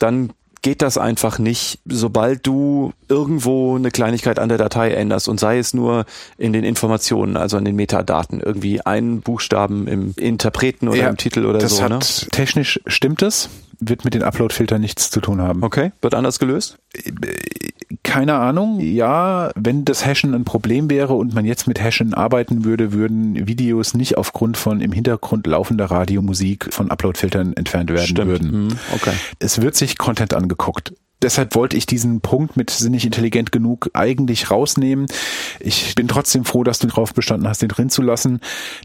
[0.00, 0.32] dann
[0.62, 5.58] geht das einfach nicht, sobald du irgendwo eine Kleinigkeit an der Datei änderst und sei
[5.58, 6.06] es nur
[6.38, 11.18] in den Informationen, also an den Metadaten, irgendwie einen Buchstaben im Interpreten oder ja, im
[11.18, 11.82] Titel oder so.
[11.82, 11.98] Hat, ne?
[12.30, 13.50] Technisch stimmt es,
[13.80, 15.62] wird mit den Upload-Filtern nichts zu tun haben.
[15.62, 16.78] Okay, wird anders gelöst?
[18.02, 18.80] Keine Ahnung.
[18.80, 23.46] Ja, wenn das Hashen ein Problem wäre und man jetzt mit Hashen arbeiten würde, würden
[23.46, 28.30] Videos nicht aufgrund von im Hintergrund laufender Radiomusik von Upload-Filtern entfernt werden Stimmt.
[28.30, 28.52] würden.
[28.52, 29.12] Hm, okay.
[29.38, 33.90] Es wird sich Content angeguckt deshalb wollte ich diesen Punkt mit sind nicht intelligent genug
[33.92, 35.06] eigentlich rausnehmen.
[35.60, 38.40] Ich bin trotzdem froh, dass du darauf bestanden hast, den drin zu lassen.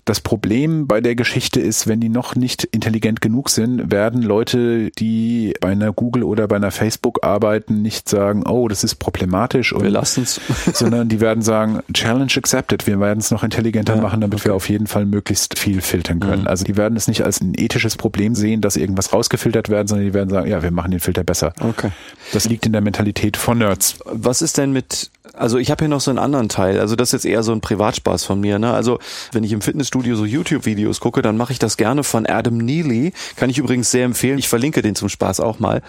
[0.06, 4.92] Das Problem bei der Geschichte ist, wenn die noch nicht intelligent genug sind, werden Leute,
[4.92, 9.74] die bei einer Google oder bei einer Facebook arbeiten, nicht sagen, oh, das ist problematisch.
[9.74, 10.40] Und, wir lassen's.
[10.74, 12.88] sondern die werden sagen, Challenge accepted.
[12.88, 14.50] Wir werden es noch intelligenter ja, machen, damit okay.
[14.50, 16.42] wir auf jeden Fall möglichst viel filtern können.
[16.42, 16.48] Mhm.
[16.48, 20.06] Also die werden es nicht als ein ethisches Problem sehen, dass irgendwas rausgefiltert werden, sondern
[20.06, 21.54] die werden sagen, ja, wir machen den Filter besser.
[21.60, 21.92] Okay.
[22.34, 23.96] Das liegt in der Mentalität von Nerds.
[24.06, 27.10] Was ist denn mit, also ich habe hier noch so einen anderen Teil, also das
[27.10, 28.60] ist jetzt eher so ein Privatspaß von mir.
[28.60, 28.74] Ne?
[28.74, 29.00] Also
[29.32, 33.14] wenn ich im Fitnessstudio so YouTube-Videos gucke, dann mache ich das gerne von Adam Neely.
[33.36, 34.38] Kann ich übrigens sehr empfehlen.
[34.38, 35.82] Ich verlinke den zum Spaß auch mal.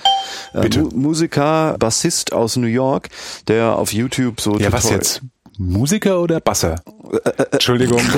[0.55, 0.83] Äh, Bitte.
[0.83, 3.09] Mu Musiker, Bassist aus New York,
[3.49, 4.59] der auf YouTube so.
[4.59, 5.23] Ja, was jetzt?
[5.59, 6.77] Musiker oder Basser?
[7.11, 8.01] Äh, äh, Entschuldigung.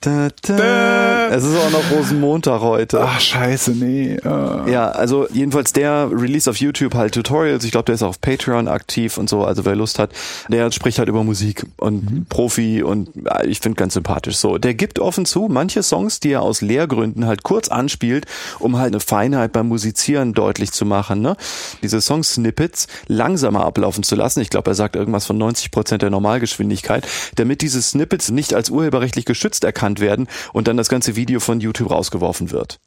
[0.00, 1.28] Da, da.
[1.30, 3.00] Es ist auch noch Rosenmontag heute.
[3.00, 4.16] Ach, scheiße, nee.
[4.24, 4.70] Uh.
[4.70, 7.64] Ja, also jedenfalls der Release auf YouTube halt Tutorials.
[7.64, 9.44] Ich glaube, der ist auch auf Patreon aktiv und so.
[9.44, 10.12] Also wer Lust hat,
[10.48, 12.26] der spricht halt über Musik und mhm.
[12.26, 13.10] Profi und
[13.44, 14.36] ich finde ganz sympathisch.
[14.36, 18.26] So, der gibt offen zu, manche Songs, die er aus Lehrgründen halt kurz anspielt,
[18.60, 21.22] um halt eine Feinheit beim Musizieren deutlich zu machen.
[21.22, 21.36] Ne?
[21.82, 24.42] Diese Song-Snippets langsamer ablaufen zu lassen.
[24.42, 28.70] Ich glaube, er sagt irgendwas von 90 Prozent der Normalgeschwindigkeit, damit diese Snippets nicht als
[28.70, 32.78] urheberrechtlich geschützt erkannt erkannt werden und dann das ganze Video von YouTube rausgeworfen wird.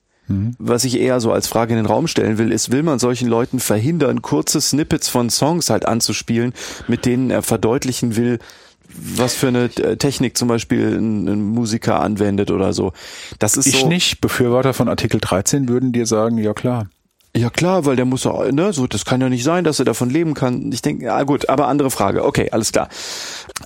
[0.60, 3.28] Was ich eher so als Frage in den Raum stellen will, ist, will man solchen
[3.28, 6.54] Leuten verhindern, kurze Snippets von Songs halt anzuspielen,
[6.88, 8.40] mit denen er verdeutlichen will,
[8.88, 12.94] was für eine äh, Technik zum Beispiel ein, ein Musiker anwendet oder so.
[13.40, 14.22] Das ist ich so, nicht.
[14.22, 16.88] Befürworter von Artikel 13 würden dir sagen, ja klar.
[17.36, 19.86] Ja klar, weil der muss auch, ne, so, das kann ja nicht sein, dass er
[19.86, 20.70] davon leben kann.
[20.74, 22.26] Ich denke, ja gut, aber andere Frage.
[22.26, 22.90] Okay, alles klar.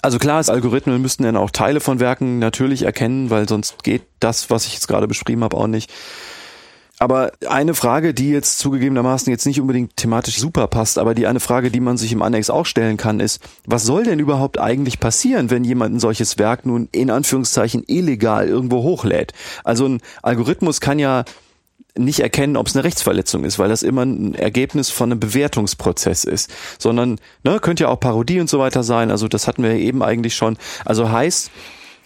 [0.03, 4.03] Also klar, ist Algorithmen müssten dann auch Teile von Werken natürlich erkennen, weil sonst geht
[4.20, 5.91] das, was ich jetzt gerade beschrieben habe, auch nicht.
[6.97, 11.41] Aber eine Frage, die jetzt zugegebenermaßen jetzt nicht unbedingt thematisch super passt, aber die eine
[11.41, 14.99] Frage, die man sich im Annex auch stellen kann, ist, was soll denn überhaupt eigentlich
[15.01, 19.34] passieren, wenn jemand ein solches Werk nun in Anführungszeichen illegal irgendwo hochlädt?
[19.66, 21.26] Also ein Algorithmus kann ja
[21.98, 26.24] nicht erkennen, ob es eine Rechtsverletzung ist, weil das immer ein Ergebnis von einem Bewertungsprozess
[26.26, 29.12] ist, sondern ne, könnte ja auch Parodie und so weiter sein.
[29.12, 30.58] Also das hatten wir eben eigentlich schon.
[30.84, 31.52] Also heißt,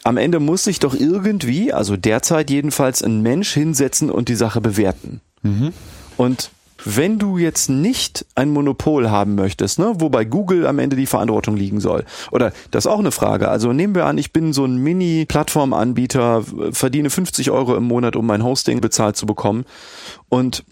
[0.04, 4.62] am Ende muss sich doch irgendwie, also derzeit jedenfalls, ein Mensch hinsetzen und die Sache
[4.62, 5.22] bewerten.
[5.42, 5.74] Mhm.
[6.18, 6.52] Und
[6.86, 11.06] wenn du jetzt nicht ein Monopol haben möchtest, ne, wo bei Google am Ende die
[11.06, 13.50] Verantwortung liegen soll, oder das ist auch eine Frage.
[13.50, 18.26] Also nehmen wir an, ich bin so ein Mini-Plattformanbieter, verdiene 50 Euro im Monat, um
[18.26, 19.66] mein Hosting bezahlt zu bekommen
[20.30, 20.64] und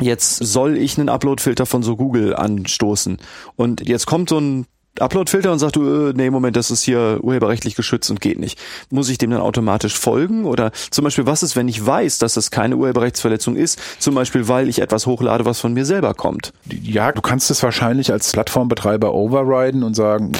[0.00, 3.18] Jetzt soll ich einen Upload-Filter von so Google anstoßen.
[3.54, 4.66] Und jetzt kommt so ein
[5.00, 8.58] Upload-Filter und sagt du, äh, nee, Moment, das ist hier urheberrechtlich geschützt und geht nicht.
[8.90, 10.44] Muss ich dem dann automatisch folgen?
[10.44, 13.80] Oder zum Beispiel, was ist, wenn ich weiß, dass das keine Urheberrechtsverletzung ist?
[13.98, 16.52] Zum Beispiel, weil ich etwas hochlade, was von mir selber kommt.
[16.70, 20.32] Ja, du kannst es wahrscheinlich als Plattformbetreiber overriden und sagen,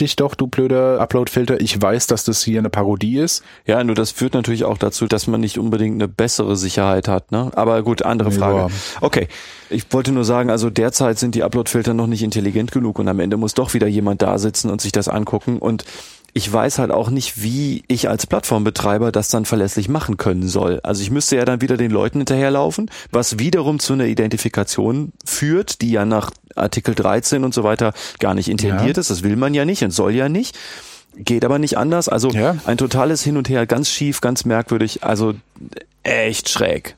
[0.00, 1.60] dich doch, du blöder Upload-Filter.
[1.60, 3.42] Ich weiß, dass das hier eine Parodie ist.
[3.66, 7.32] Ja, nur das führt natürlich auch dazu, dass man nicht unbedingt eine bessere Sicherheit hat.
[7.32, 7.50] Ne?
[7.54, 8.58] Aber gut, andere Frage.
[8.58, 8.68] Ja.
[9.00, 9.28] Okay,
[9.70, 13.20] ich wollte nur sagen, also derzeit sind die Upload-Filter noch nicht intelligent genug und am
[13.20, 15.84] Ende muss doch wieder jemand da sitzen und sich das angucken und
[16.36, 20.80] ich weiß halt auch nicht, wie ich als Plattformbetreiber das dann verlässlich machen können soll.
[20.82, 25.80] Also ich müsste ja dann wieder den Leuten hinterherlaufen, was wiederum zu einer Identifikation führt,
[25.80, 29.00] die ja nach Artikel 13 und so weiter gar nicht intendiert ja.
[29.00, 29.10] ist.
[29.10, 30.56] Das will man ja nicht und soll ja nicht.
[31.16, 32.08] Geht aber nicht anders.
[32.08, 32.56] Also ja.
[32.66, 35.02] ein totales Hin und Her, ganz schief, ganz merkwürdig.
[35.02, 35.34] Also
[36.02, 36.96] echt schräg.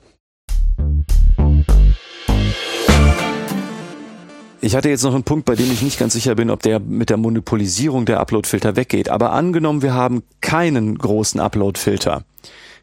[4.61, 6.81] Ich hatte jetzt noch einen Punkt, bei dem ich nicht ganz sicher bin, ob der
[6.81, 9.09] mit der Monopolisierung der Uploadfilter weggeht.
[9.09, 12.25] Aber angenommen, wir haben keinen großen Uploadfilter,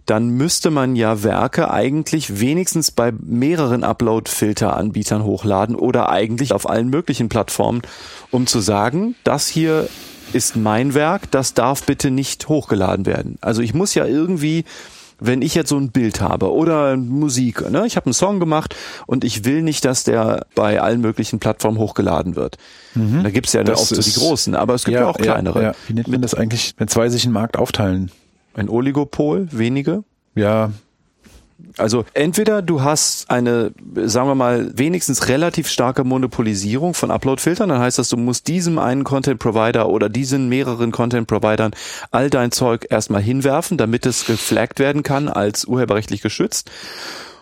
[0.05, 6.89] dann müsste man ja Werke eigentlich wenigstens bei mehreren Uploadfilteranbietern hochladen oder eigentlich auf allen
[6.89, 7.81] möglichen Plattformen,
[8.31, 9.87] um zu sagen, das hier
[10.33, 13.37] ist mein Werk, das darf bitte nicht hochgeladen werden.
[13.41, 14.65] Also ich muss ja irgendwie
[15.19, 17.85] wenn ich jetzt so ein Bild habe oder Musik, ne?
[17.85, 18.75] ich habe einen Song gemacht
[19.07, 22.57] und ich will nicht, dass der bei allen möglichen Plattformen hochgeladen wird.
[22.95, 23.23] Mhm.
[23.23, 25.61] Da gibt's ja das auch so die großen, aber es gibt ja, ja auch kleinere.
[25.61, 25.75] Ja, ja.
[25.87, 28.11] Wie nennt man das eigentlich, wenn zwei sich einen Markt aufteilen?
[28.55, 30.03] Ein Oligopol, wenige?
[30.33, 30.71] Ja,
[31.77, 33.71] also entweder du hast eine,
[34.05, 38.77] sagen wir mal, wenigstens relativ starke Monopolisierung von Upload-Filtern, dann heißt das, du musst diesem
[38.77, 41.71] einen Content-Provider oder diesen mehreren Content-Providern
[42.11, 46.69] all dein Zeug erstmal hinwerfen, damit es geflaggt werden kann als urheberrechtlich geschützt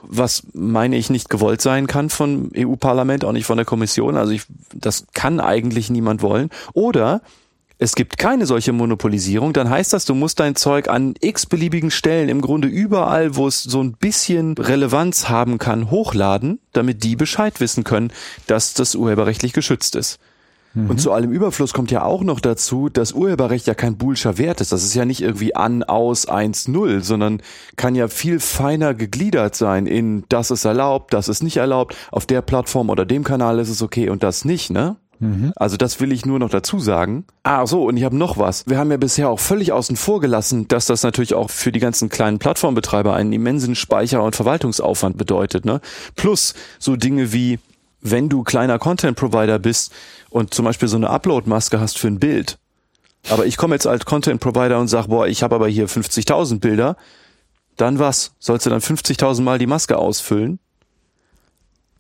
[0.06, 4.18] was meine ich nicht gewollt sein kann vom EU-Parlament, auch nicht von der Kommission.
[4.18, 4.44] Also ich,
[4.74, 6.50] das kann eigentlich niemand wollen.
[6.74, 7.22] Oder
[7.84, 11.92] es gibt keine solche Monopolisierung, dann heißt das, du musst dein Zeug an x beliebigen
[11.92, 17.18] Stellen, im Grunde überall, wo es so ein bisschen Relevanz haben kann, hochladen, damit die
[17.18, 18.14] Bescheid wissen können,
[18.48, 20.20] dass das urheberrechtlich geschützt ist.
[20.74, 20.92] Mhm.
[20.92, 24.62] Und zu allem Überfluss kommt ja auch noch dazu, dass Urheberrecht ja kein Bullscher Wert
[24.62, 24.72] ist.
[24.72, 27.42] Das ist ja nicht irgendwie an, aus, eins, null, sondern
[27.76, 32.26] kann ja viel feiner gegliedert sein in das ist erlaubt, das ist nicht erlaubt, auf
[32.26, 34.96] der Plattform oder dem Kanal ist es okay und das nicht, ne?
[35.24, 35.54] Mhm.
[35.56, 37.26] Also das will ich nur noch dazu sagen.
[37.44, 38.68] Ah, so, und ich habe noch was.
[38.68, 41.80] Wir haben ja bisher auch völlig außen vor gelassen, dass das natürlich auch für die
[41.80, 45.66] ganzen kleinen Plattformbetreiber einen immensen Speicher- und Verwaltungsaufwand bedeutet.
[45.66, 45.82] Ne?
[46.16, 47.60] Plus so Dinge wie,
[48.02, 49.92] wenn du kleiner Content-Provider bist
[50.30, 52.58] und zum Beispiel so eine Upload-Maske hast für ein Bild,
[53.30, 56.98] aber ich komme jetzt als Content-Provider und sag, boah, ich habe aber hier 50.000 Bilder,
[57.78, 58.34] dann was?
[58.40, 60.60] Sollst du dann 50.000 Mal die Maske ausfüllen?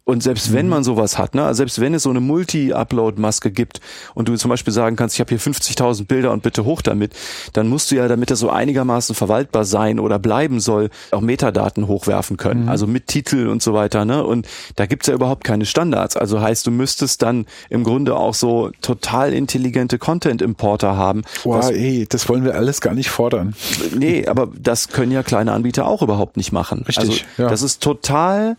[0.05, 0.71] Und selbst wenn mhm.
[0.71, 3.79] man sowas hat, ne, also selbst wenn es so eine Multi-Upload-Maske gibt
[4.13, 7.13] und du zum Beispiel sagen kannst, ich habe hier 50.000 Bilder und bitte hoch damit,
[7.53, 11.87] dann musst du ja, damit das so einigermaßen verwaltbar sein oder bleiben soll, auch Metadaten
[11.87, 12.69] hochwerfen können, mhm.
[12.69, 14.03] also mit Titel und so weiter.
[14.03, 14.25] Ne?
[14.25, 14.45] Und
[14.75, 16.17] da gibt's ja überhaupt keine Standards.
[16.17, 21.21] Also heißt, du müsstest dann im Grunde auch so total intelligente Content-Importer haben.
[21.45, 23.55] Boah, ey, das wollen wir alles gar nicht fordern.
[23.95, 26.83] Nee, aber das können ja kleine Anbieter auch überhaupt nicht machen.
[26.85, 27.25] Richtig.
[27.37, 27.47] Also, ja.
[27.47, 28.57] Das ist total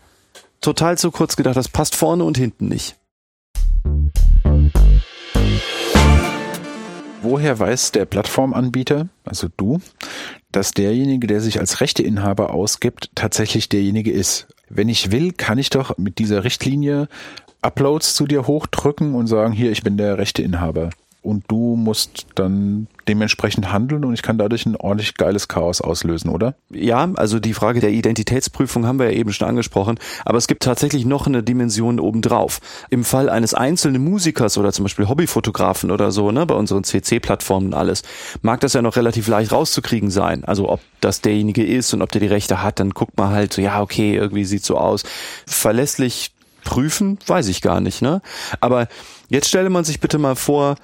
[0.65, 1.55] total zu kurz gedacht.
[1.55, 2.95] Das passt vorne und hinten nicht.
[7.21, 9.79] Woher weiß der Plattformanbieter, also du,
[10.51, 14.47] dass derjenige, der sich als Rechteinhaber ausgibt, tatsächlich derjenige ist?
[14.69, 17.07] Wenn ich will, kann ich doch mit dieser Richtlinie
[17.61, 20.91] Uploads zu dir hochdrücken und sagen, hier, ich bin der Rechteinhaber
[21.25, 26.29] und du musst dann dementsprechend handeln und ich kann dadurch ein ordentlich geiles Chaos auslösen,
[26.29, 26.55] oder?
[26.69, 30.63] Ja, also die Frage der Identitätsprüfung haben wir ja eben schon angesprochen, aber es gibt
[30.63, 32.59] tatsächlich noch eine Dimension obendrauf.
[32.89, 37.73] Im Fall eines einzelnen Musikers oder zum Beispiel Hobbyfotografen oder so, ne, bei unseren CC-Plattformen
[37.73, 38.03] alles,
[38.41, 40.45] mag das ja noch relativ leicht rauszukriegen sein.
[40.45, 43.53] Also ob das derjenige ist und ob der die Rechte hat, dann guckt man halt
[43.53, 45.03] so, ja, okay, irgendwie sieht so aus.
[45.47, 46.31] Verlässlich
[46.63, 48.21] prüfen, weiß ich gar nicht, ne?
[48.59, 48.87] Aber
[49.29, 50.75] jetzt stelle man sich bitte mal vor,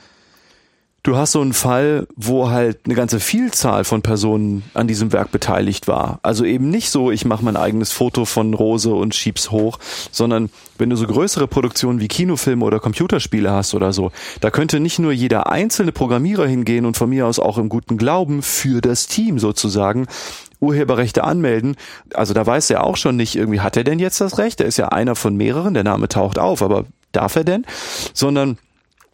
[1.03, 5.31] du hast so einen Fall, wo halt eine ganze Vielzahl von Personen an diesem Werk
[5.31, 6.19] beteiligt war.
[6.21, 9.79] Also eben nicht so, ich mache mein eigenes Foto von Rose und schieb's hoch,
[10.11, 14.79] sondern wenn du so größere Produktionen wie Kinofilme oder Computerspiele hast oder so, da könnte
[14.79, 18.81] nicht nur jeder einzelne Programmierer hingehen und von mir aus auch im guten Glauben für
[18.81, 20.07] das Team sozusagen
[20.59, 21.75] Urheberrechte anmelden.
[22.13, 24.61] Also da weiß er auch schon nicht irgendwie, hat er denn jetzt das Recht?
[24.61, 27.65] Er ist ja einer von mehreren, der Name taucht auf, aber darf er denn?
[28.13, 28.59] Sondern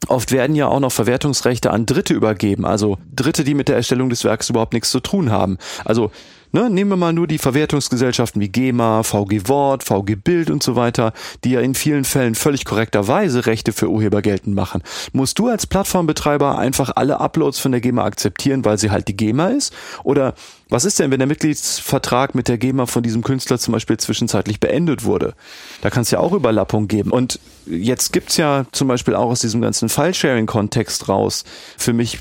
[0.08, 4.10] Oft werden ja auch noch Verwertungsrechte an Dritte übergeben, also Dritte, die mit der Erstellung
[4.10, 5.58] des Werks überhaupt nichts zu tun haben.
[5.84, 6.12] Also
[6.53, 10.77] Ne, nehmen wir mal nur die Verwertungsgesellschaften wie GEMA, VG Wort, VG Bild und so
[10.77, 11.11] weiter,
[11.43, 14.81] die ja in vielen Fällen völlig korrekterweise Rechte für Urheber geltend machen.
[15.11, 19.17] Musst du als Plattformbetreiber einfach alle Uploads von der GEMA akzeptieren, weil sie halt die
[19.17, 19.73] GEMA ist?
[20.03, 20.35] Oder
[20.69, 24.61] was ist denn, wenn der Mitgliedsvertrag mit der GEMA von diesem Künstler zum Beispiel zwischenzeitlich
[24.61, 25.33] beendet wurde?
[25.81, 27.11] Da kann es ja auch Überlappung geben.
[27.11, 31.43] Und jetzt gibt's ja zum Beispiel auch aus diesem ganzen File-Sharing-Kontext raus
[31.77, 32.19] für mich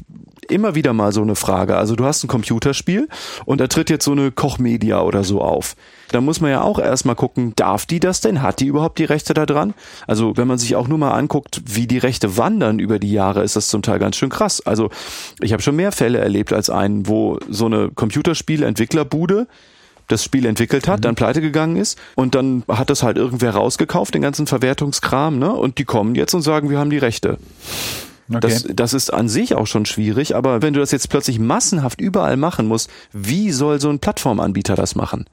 [0.51, 1.76] immer wieder mal so eine Frage.
[1.76, 3.09] Also du hast ein Computerspiel
[3.44, 5.76] und da tritt jetzt so eine Kochmedia oder so auf.
[6.11, 8.42] Da muss man ja auch erstmal gucken, darf die das denn?
[8.42, 9.74] Hat die überhaupt die Rechte da dran?
[10.07, 13.42] Also wenn man sich auch nur mal anguckt, wie die Rechte wandern über die Jahre,
[13.42, 14.64] ist das zum Teil ganz schön krass.
[14.64, 14.90] Also
[15.40, 19.47] ich habe schon mehr Fälle erlebt als einen, wo so eine Computerspielentwicklerbude
[20.09, 21.03] das Spiel entwickelt hat, mhm.
[21.03, 25.53] dann pleite gegangen ist und dann hat das halt irgendwer rausgekauft, den ganzen Verwertungskram, ne?
[25.53, 27.38] Und die kommen jetzt und sagen, wir haben die Rechte.
[28.28, 28.40] Okay.
[28.40, 32.00] Das, das ist an sich auch schon schwierig, aber wenn du das jetzt plötzlich massenhaft
[32.00, 35.26] überall machen musst, wie soll so ein Plattformanbieter das machen?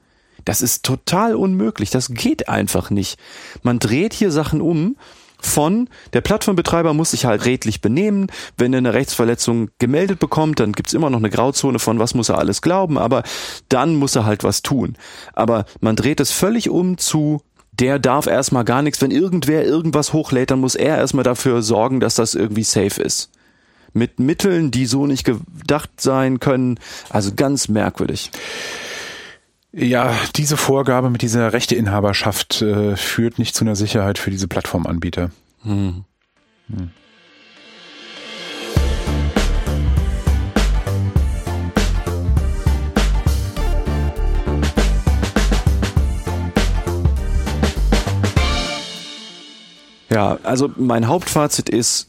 [0.44, 1.90] Das ist total unmöglich.
[1.90, 3.18] Das geht einfach nicht.
[3.62, 4.96] Man dreht hier Sachen um
[5.40, 8.28] von, der Plattformbetreiber muss sich halt redlich benehmen.
[8.56, 12.30] Wenn er eine Rechtsverletzung gemeldet bekommt, dann gibt's immer noch eine Grauzone von, was muss
[12.30, 13.22] er alles glauben, aber
[13.68, 14.96] dann muss er halt was tun.
[15.34, 17.42] Aber man dreht es völlig um zu,
[17.80, 19.00] der darf erstmal gar nichts.
[19.00, 23.30] Wenn irgendwer irgendwas hochlädt, dann muss er erstmal dafür sorgen, dass das irgendwie safe ist.
[23.92, 26.78] Mit Mitteln, die so nicht gedacht sein können.
[27.10, 28.30] Also ganz merkwürdig.
[29.72, 35.30] Ja, diese Vorgabe mit dieser Rechteinhaberschaft äh, führt nicht zu einer Sicherheit für diese Plattformanbieter.
[35.62, 36.04] Hm.
[36.68, 36.90] Hm.
[50.14, 52.08] Ja, also mein Hauptfazit ist,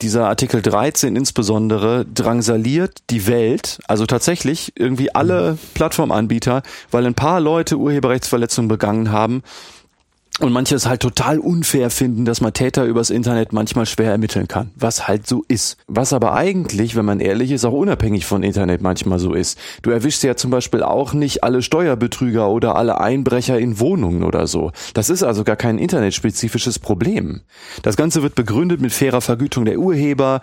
[0.00, 7.40] dieser Artikel 13 insbesondere drangsaliert die Welt, also tatsächlich irgendwie alle Plattformanbieter, weil ein paar
[7.40, 9.42] Leute Urheberrechtsverletzungen begangen haben
[10.38, 14.48] und manche es halt total unfair finden, dass man Täter übers Internet manchmal schwer ermitteln
[14.48, 15.78] kann, was halt so ist.
[15.86, 19.58] Was aber eigentlich, wenn man ehrlich ist, auch unabhängig von Internet manchmal so ist.
[19.80, 24.46] Du erwischst ja zum Beispiel auch nicht alle Steuerbetrüger oder alle Einbrecher in Wohnungen oder
[24.46, 24.72] so.
[24.92, 27.40] Das ist also gar kein internetspezifisches Problem.
[27.82, 30.42] Das Ganze wird begründet mit fairer Vergütung der Urheber,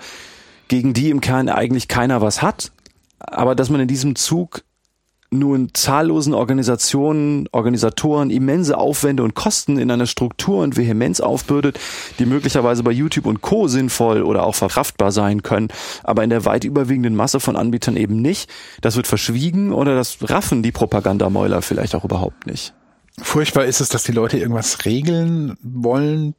[0.69, 2.71] gegen die im Kern eigentlich keiner was hat.
[3.19, 4.63] Aber dass man in diesem Zug
[5.39, 11.79] nun zahllosen Organisationen, Organisatoren immense Aufwände und Kosten in einer Struktur und Vehemenz aufbürdet,
[12.19, 13.67] die möglicherweise bei YouTube und Co.
[13.67, 15.69] sinnvoll oder auch verkraftbar sein können,
[16.03, 18.49] aber in der weit überwiegenden Masse von Anbietern eben nicht.
[18.81, 22.73] Das wird verschwiegen oder das raffen die Propagandamäuler vielleicht auch überhaupt nicht.
[23.21, 26.35] Furchtbar ist es, dass die Leute irgendwas regeln wollen,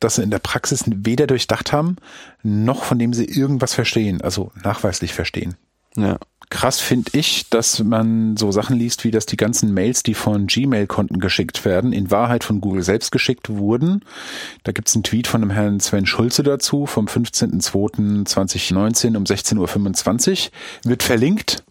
[0.00, 1.96] das sie in der Praxis weder durchdacht haben,
[2.42, 5.54] noch von dem sie irgendwas verstehen, also nachweislich verstehen.
[5.96, 6.18] Ja
[6.52, 10.46] krass finde ich, dass man so Sachen liest, wie dass die ganzen Mails, die von
[10.46, 14.04] Gmail-Konten geschickt werden, in Wahrheit von Google selbst geschickt wurden.
[14.62, 20.36] Da gibt's einen Tweet von dem Herrn Sven Schulze dazu vom 15.02.2019 um 16.25 Uhr.
[20.90, 21.64] Wird verlinkt.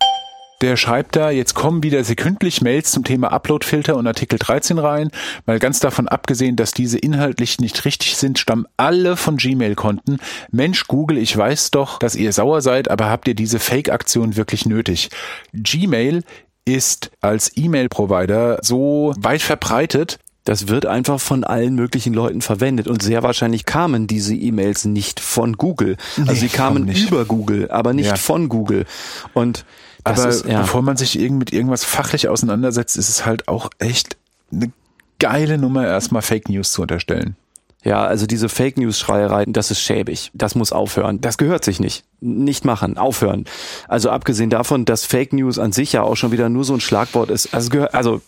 [0.61, 5.09] Der schreibt da, jetzt kommen wieder sekündlich Mails zum Thema Uploadfilter und Artikel 13 rein,
[5.47, 10.19] weil ganz davon abgesehen, dass diese inhaltlich nicht richtig sind, stammen alle von Gmail-Konten.
[10.51, 14.67] Mensch, Google, ich weiß doch, dass ihr sauer seid, aber habt ihr diese Fake-Aktion wirklich
[14.67, 15.09] nötig?
[15.51, 16.23] Gmail
[16.63, 23.03] ist als E-Mail-Provider so weit verbreitet, das wird einfach von allen möglichen Leuten verwendet und
[23.03, 25.97] sehr wahrscheinlich kamen diese E-Mails nicht von Google.
[26.17, 28.15] Also nee, sie kamen über Google, aber nicht ja.
[28.15, 28.85] von Google.
[29.33, 29.65] Und
[30.03, 30.61] das Aber ist, ja.
[30.61, 34.17] bevor man sich irgend mit irgendwas fachlich auseinandersetzt, ist es halt auch echt
[34.51, 34.71] eine
[35.19, 37.35] geile Nummer, erstmal Fake News zu unterstellen.
[37.83, 40.29] Ja, also diese Fake News Schreierei, das ist schäbig.
[40.35, 41.19] Das muss aufhören.
[41.19, 42.03] Das gehört sich nicht.
[42.19, 43.45] Nicht machen, aufhören.
[43.87, 46.79] Also abgesehen davon, dass Fake News an sich ja auch schon wieder nur so ein
[46.79, 47.53] Schlagwort ist.
[47.55, 48.21] Also gehört, also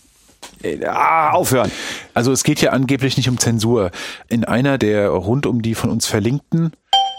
[0.63, 1.71] äh, Ah, aufhören.
[2.15, 3.91] Also es geht ja angeblich nicht um Zensur.
[4.28, 6.71] In einer der rund um die von uns verlinkten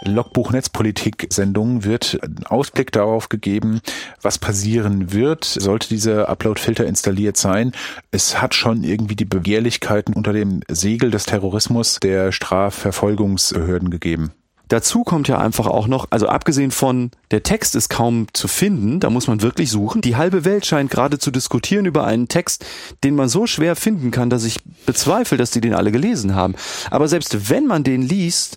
[0.05, 3.81] Logbuch Netzpolitik Sendung wird ein Ausblick darauf gegeben,
[4.23, 7.73] was passieren wird, sollte dieser Upload-Filter installiert sein.
[8.11, 14.33] Es hat schon irgendwie die Begehrlichkeiten unter dem Segel des Terrorismus der Strafverfolgungsbehörden gegeben.
[14.69, 18.99] Dazu kommt ja einfach auch noch, also abgesehen von der Text ist kaum zu finden,
[18.99, 20.01] da muss man wirklich suchen.
[20.01, 22.65] Die halbe Welt scheint gerade zu diskutieren über einen Text,
[23.05, 26.55] den man so schwer finden kann, dass ich bezweifle, dass die den alle gelesen haben.
[26.91, 28.57] Aber selbst wenn man den liest,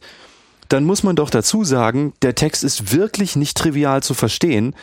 [0.70, 4.76] dann muss man doch dazu sagen, der Text ist wirklich nicht trivial zu verstehen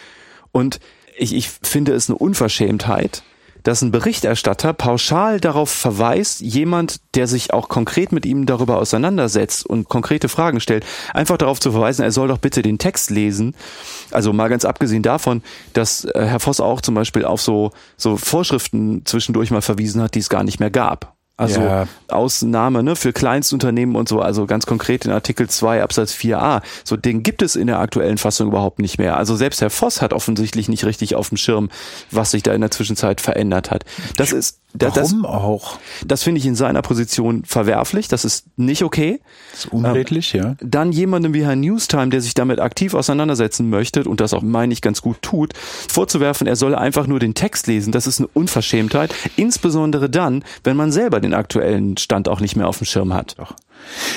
[0.53, 0.80] und
[1.16, 3.22] ich, ich finde es eine Unverschämtheit,
[3.64, 9.66] dass ein Berichterstatter pauschal darauf verweist, jemand, der sich auch konkret mit ihm darüber auseinandersetzt
[9.66, 13.55] und konkrete Fragen stellt, einfach darauf zu verweisen, er soll doch bitte den Text lesen.
[14.11, 18.18] Also mal ganz abgesehen davon, dass äh, Herr Voss auch zum Beispiel auf so, so
[18.18, 21.13] Vorschriften zwischendurch mal verwiesen hat, die es gar nicht mehr gab.
[21.37, 21.89] Also ja.
[22.09, 26.62] Ausnahme ne, für Kleinstunternehmen und so, also ganz konkret in Artikel 2 Absatz 4a.
[26.85, 29.16] So den gibt es in der aktuellen Fassung überhaupt nicht mehr.
[29.16, 31.70] Also selbst Herr Voss hat offensichtlich nicht richtig auf dem Schirm,
[32.12, 33.85] was sich da in der Zwischenzeit verändert hat.
[34.16, 35.78] Das ist Warum das, auch?
[36.05, 38.09] Das finde ich in seiner Position verwerflich.
[38.09, 39.20] Das ist nicht okay.
[39.53, 40.57] Das ist unredlich, ähm, ja.
[40.61, 44.72] Dann jemandem wie Herr Newstime, der sich damit aktiv auseinandersetzen möchte und das auch, meine
[44.72, 48.28] ich, ganz gut tut, vorzuwerfen, er solle einfach nur den Text lesen, das ist eine
[48.35, 49.14] Unverschämtheit.
[49.37, 53.35] Insbesondere dann, wenn man selber den aktuellen Stand auch nicht mehr auf dem Schirm hat.
[53.39, 53.55] Doch.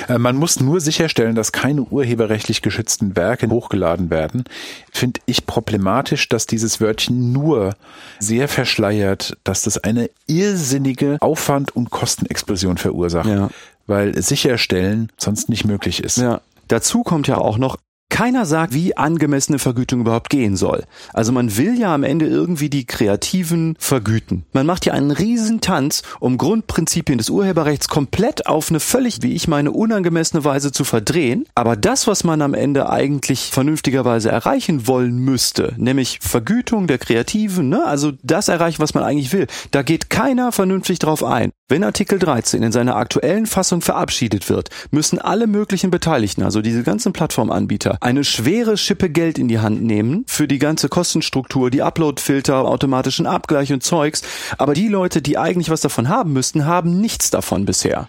[0.08, 4.46] Äh, man muss nur sicherstellen, dass keine urheberrechtlich geschützten Werke hochgeladen werden.
[4.92, 7.76] Finde ich problematisch, dass dieses Wörtchen nur
[8.20, 13.28] sehr verschleiert, dass das eine irrsinnige Aufwand- und Kostenexplosion verursacht.
[13.28, 13.50] Ja.
[13.86, 16.18] Weil sicherstellen sonst nicht möglich ist.
[16.18, 16.42] Ja.
[16.68, 17.78] Dazu kommt ja auch noch,
[18.10, 20.86] keiner sagt, wie angemessene Vergütung überhaupt gehen soll.
[21.14, 24.46] Also man will ja am Ende irgendwie die Kreativen vergüten.
[24.54, 29.34] Man macht ja einen riesen Tanz, um Grundprinzipien des Urheberrechts komplett auf eine völlig, wie
[29.34, 31.46] ich meine, unangemessene Weise zu verdrehen.
[31.54, 37.70] Aber das, was man am Ende eigentlich vernünftigerweise erreichen wollen müsste, nämlich Vergütung der Kreativen,
[37.70, 37.86] ne?
[37.86, 41.52] also das erreichen, was man eigentlich will, da geht keiner vernünftig drauf ein.
[41.70, 46.82] Wenn Artikel 13 in seiner aktuellen Fassung verabschiedet wird, müssen alle möglichen Beteiligten, also diese
[46.82, 51.82] ganzen Plattformanbieter, eine schwere Schippe Geld in die Hand nehmen für die ganze Kostenstruktur, die
[51.82, 54.22] Uploadfilter, automatischen Abgleich und Zeugs.
[54.58, 58.08] Aber die Leute, die eigentlich was davon haben müssten, haben nichts davon bisher.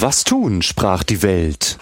[0.00, 1.78] Was tun, sprach die Welt.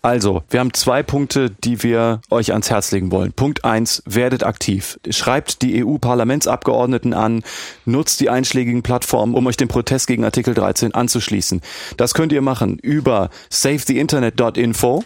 [0.00, 3.32] Also, wir haben zwei Punkte, die wir euch ans Herz legen wollen.
[3.32, 5.00] Punkt eins: werdet aktiv.
[5.10, 7.42] Schreibt die EU-Parlamentsabgeordneten an,
[7.84, 11.60] nutzt die einschlägigen Plattformen, um euch dem Protest gegen Artikel 13 anzuschließen.
[11.96, 15.02] Das könnt ihr machen über savetheinternet.info,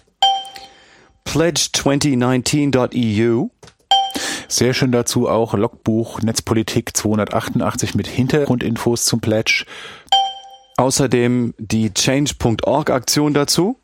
[1.26, 3.48] pledge2019.eu,
[4.52, 9.64] sehr schön dazu auch Logbuch Netzpolitik 288 mit Hintergrundinfos zum Pledge.
[10.76, 13.76] Außerdem die Change.org Aktion dazu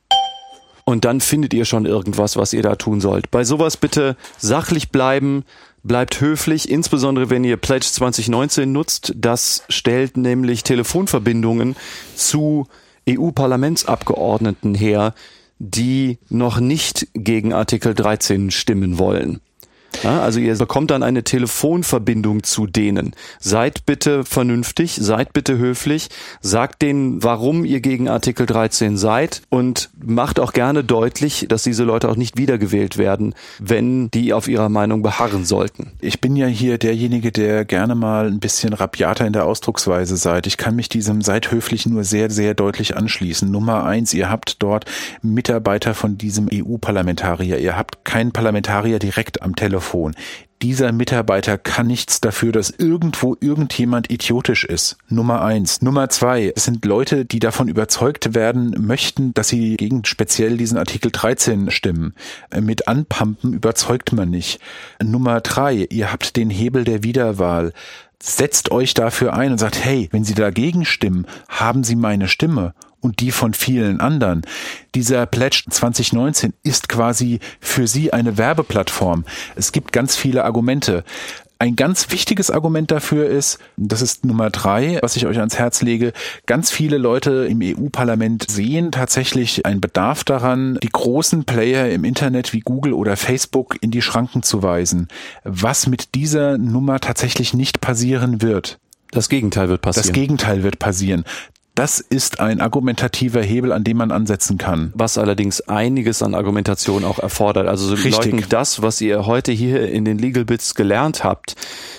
[0.88, 3.30] und dann findet ihr schon irgendwas, was ihr da tun sollt.
[3.30, 5.44] Bei sowas bitte sachlich bleiben,
[5.82, 9.12] bleibt höflich, insbesondere wenn ihr Pledge 2019 nutzt.
[9.14, 11.76] Das stellt nämlich Telefonverbindungen
[12.14, 12.66] zu
[13.06, 15.12] EU-Parlamentsabgeordneten her,
[15.58, 19.40] die noch nicht gegen Artikel 13 stimmen wollen.
[20.02, 23.14] Ja, also ihr bekommt dann eine Telefonverbindung zu denen.
[23.40, 26.08] Seid bitte vernünftig, seid bitte höflich,
[26.40, 31.84] sagt denen, warum ihr gegen Artikel 13 seid und macht auch gerne deutlich, dass diese
[31.84, 35.92] Leute auch nicht wiedergewählt werden, wenn die auf ihrer Meinung beharren sollten.
[36.00, 40.46] Ich bin ja hier derjenige, der gerne mal ein bisschen rabiater in der Ausdrucksweise seid.
[40.46, 43.50] Ich kann mich diesem seid höflich nur sehr, sehr deutlich anschließen.
[43.50, 44.84] Nummer eins, ihr habt dort
[45.22, 47.58] Mitarbeiter von diesem EU-Parlamentarier.
[47.58, 50.14] Ihr habt keinen Parlamentarier direkt am Telefon Telefon.
[50.60, 54.96] Dieser Mitarbeiter kann nichts dafür, dass irgendwo irgendjemand idiotisch ist.
[55.08, 55.82] Nummer eins.
[55.82, 56.52] Nummer zwei.
[56.54, 61.70] Es sind Leute, die davon überzeugt werden möchten, dass sie gegen speziell diesen Artikel 13
[61.70, 62.14] stimmen.
[62.60, 64.60] Mit Anpumpen überzeugt man nicht.
[65.00, 65.86] Nummer drei.
[65.90, 67.72] Ihr habt den Hebel der Wiederwahl
[68.20, 72.74] setzt euch dafür ein und sagt, hey, wenn Sie dagegen stimmen, haben Sie meine Stimme
[73.00, 74.42] und die von vielen anderen.
[74.94, 79.24] Dieser Pledge 2019 ist quasi für Sie eine Werbeplattform.
[79.56, 81.04] Es gibt ganz viele Argumente.
[81.60, 85.82] Ein ganz wichtiges Argument dafür ist, das ist Nummer drei, was ich euch ans Herz
[85.82, 86.12] lege,
[86.46, 92.52] ganz viele Leute im EU-Parlament sehen tatsächlich einen Bedarf daran, die großen Player im Internet
[92.52, 95.08] wie Google oder Facebook in die Schranken zu weisen,
[95.42, 98.78] was mit dieser Nummer tatsächlich nicht passieren wird.
[99.10, 100.06] Das Gegenteil wird passieren.
[100.06, 101.24] Das Gegenteil wird passieren.
[101.78, 104.92] Das ist ein argumentativer Hebel, an dem man ansetzen kann.
[104.96, 107.68] Was allerdings einiges an Argumentation auch erfordert.
[107.68, 108.16] Also so Richtig.
[108.16, 111.54] Leuten das, was ihr heute hier in den Legal Bits gelernt habt,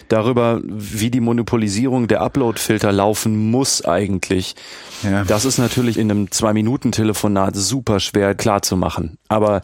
[0.10, 4.58] darüber, wie die Monopolisierung der Upload-Filter laufen muss eigentlich.
[5.02, 5.24] Ja.
[5.24, 9.18] Das ist natürlich in einem Zwei-Minuten-Telefonat super schwer klar zu machen.
[9.30, 9.62] Aber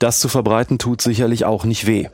[0.00, 2.08] das zu verbreiten tut sicherlich auch nicht weh.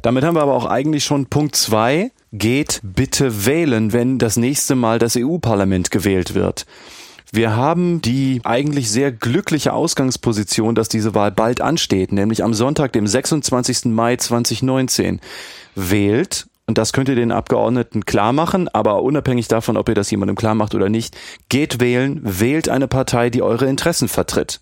[0.00, 2.12] Damit haben wir aber auch eigentlich schon Punkt zwei.
[2.32, 6.66] Geht bitte wählen, wenn das nächste Mal das EU-Parlament gewählt wird.
[7.30, 12.92] Wir haben die eigentlich sehr glückliche Ausgangsposition, dass diese Wahl bald ansteht, nämlich am Sonntag,
[12.92, 13.86] dem 26.
[13.86, 15.20] Mai 2019.
[15.74, 20.10] Wählt, und das könnt ihr den Abgeordneten klar machen, aber unabhängig davon, ob ihr das
[20.10, 21.16] jemandem klar macht oder nicht,
[21.48, 24.60] geht wählen, wählt eine Partei, die eure Interessen vertritt.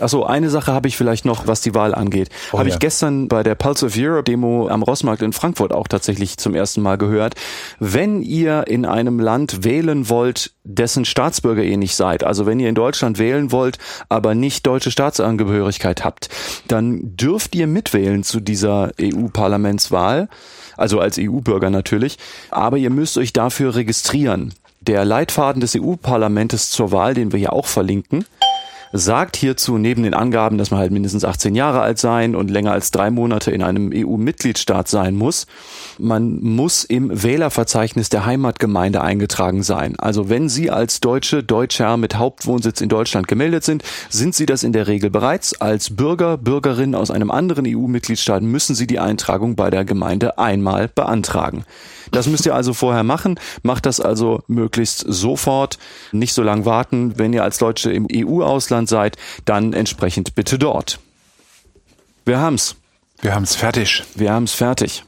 [0.00, 2.28] Achso, eine Sache habe ich vielleicht noch, was die Wahl angeht.
[2.52, 2.74] Oh, habe ja.
[2.74, 6.54] ich gestern bei der Pulse of Europe Demo am Rossmarkt in Frankfurt auch tatsächlich zum
[6.54, 7.34] ersten Mal gehört.
[7.80, 12.68] Wenn ihr in einem Land wählen wollt, dessen Staatsbürger ihr nicht seid, also wenn ihr
[12.68, 13.78] in Deutschland wählen wollt,
[14.08, 16.28] aber nicht deutsche Staatsangehörigkeit habt,
[16.68, 20.28] dann dürft ihr mitwählen zu dieser EU-Parlamentswahl,
[20.76, 22.18] also als EU-Bürger natürlich,
[22.50, 24.54] aber ihr müsst euch dafür registrieren.
[24.80, 28.24] Der Leitfaden des EU-Parlamentes zur Wahl, den wir hier auch verlinken,
[28.92, 32.72] sagt hierzu neben den Angaben, dass man halt mindestens 18 Jahre alt sein und länger
[32.72, 35.46] als drei Monate in einem EU-Mitgliedstaat sein muss,
[35.98, 39.98] man muss im Wählerverzeichnis der Heimatgemeinde eingetragen sein.
[39.98, 44.62] Also wenn Sie als Deutsche, Deutscher mit Hauptwohnsitz in Deutschland gemeldet sind, sind Sie das
[44.62, 45.60] in der Regel bereits.
[45.60, 50.88] Als Bürger, Bürgerin aus einem anderen EU-Mitgliedstaat müssen Sie die Eintragung bei der Gemeinde einmal
[50.88, 51.64] beantragen.
[52.10, 53.38] Das müsst ihr also vorher machen.
[53.62, 55.78] Macht das also möglichst sofort.
[56.12, 57.18] Nicht so lange warten.
[57.18, 60.98] Wenn ihr als Deutsche im EU-Ausland seid, dann entsprechend bitte dort.
[62.24, 62.76] Wir haben's.
[63.20, 64.04] Wir haben's fertig.
[64.14, 65.04] Wir haben's fertig.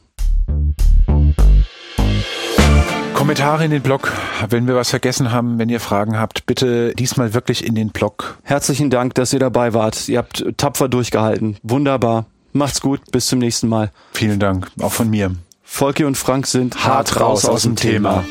[3.15, 4.11] Kommentare in den Blog,
[4.49, 8.39] wenn wir was vergessen haben, wenn ihr Fragen habt, bitte diesmal wirklich in den Blog.
[8.45, 10.09] Herzlichen Dank, dass ihr dabei wart.
[10.09, 11.59] Ihr habt tapfer durchgehalten.
[11.63, 12.25] Wunderbar.
[12.55, 13.03] Macht's gut.
[13.13, 13.93] Bis zum nächsten Mal.
[14.13, 14.69] Vielen Dank.
[14.81, 15.37] Auch von mir.
[15.63, 18.25] Volki und Frank sind hart, hart raus, aus dem Thema.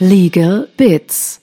[0.00, 1.40] Legal Bits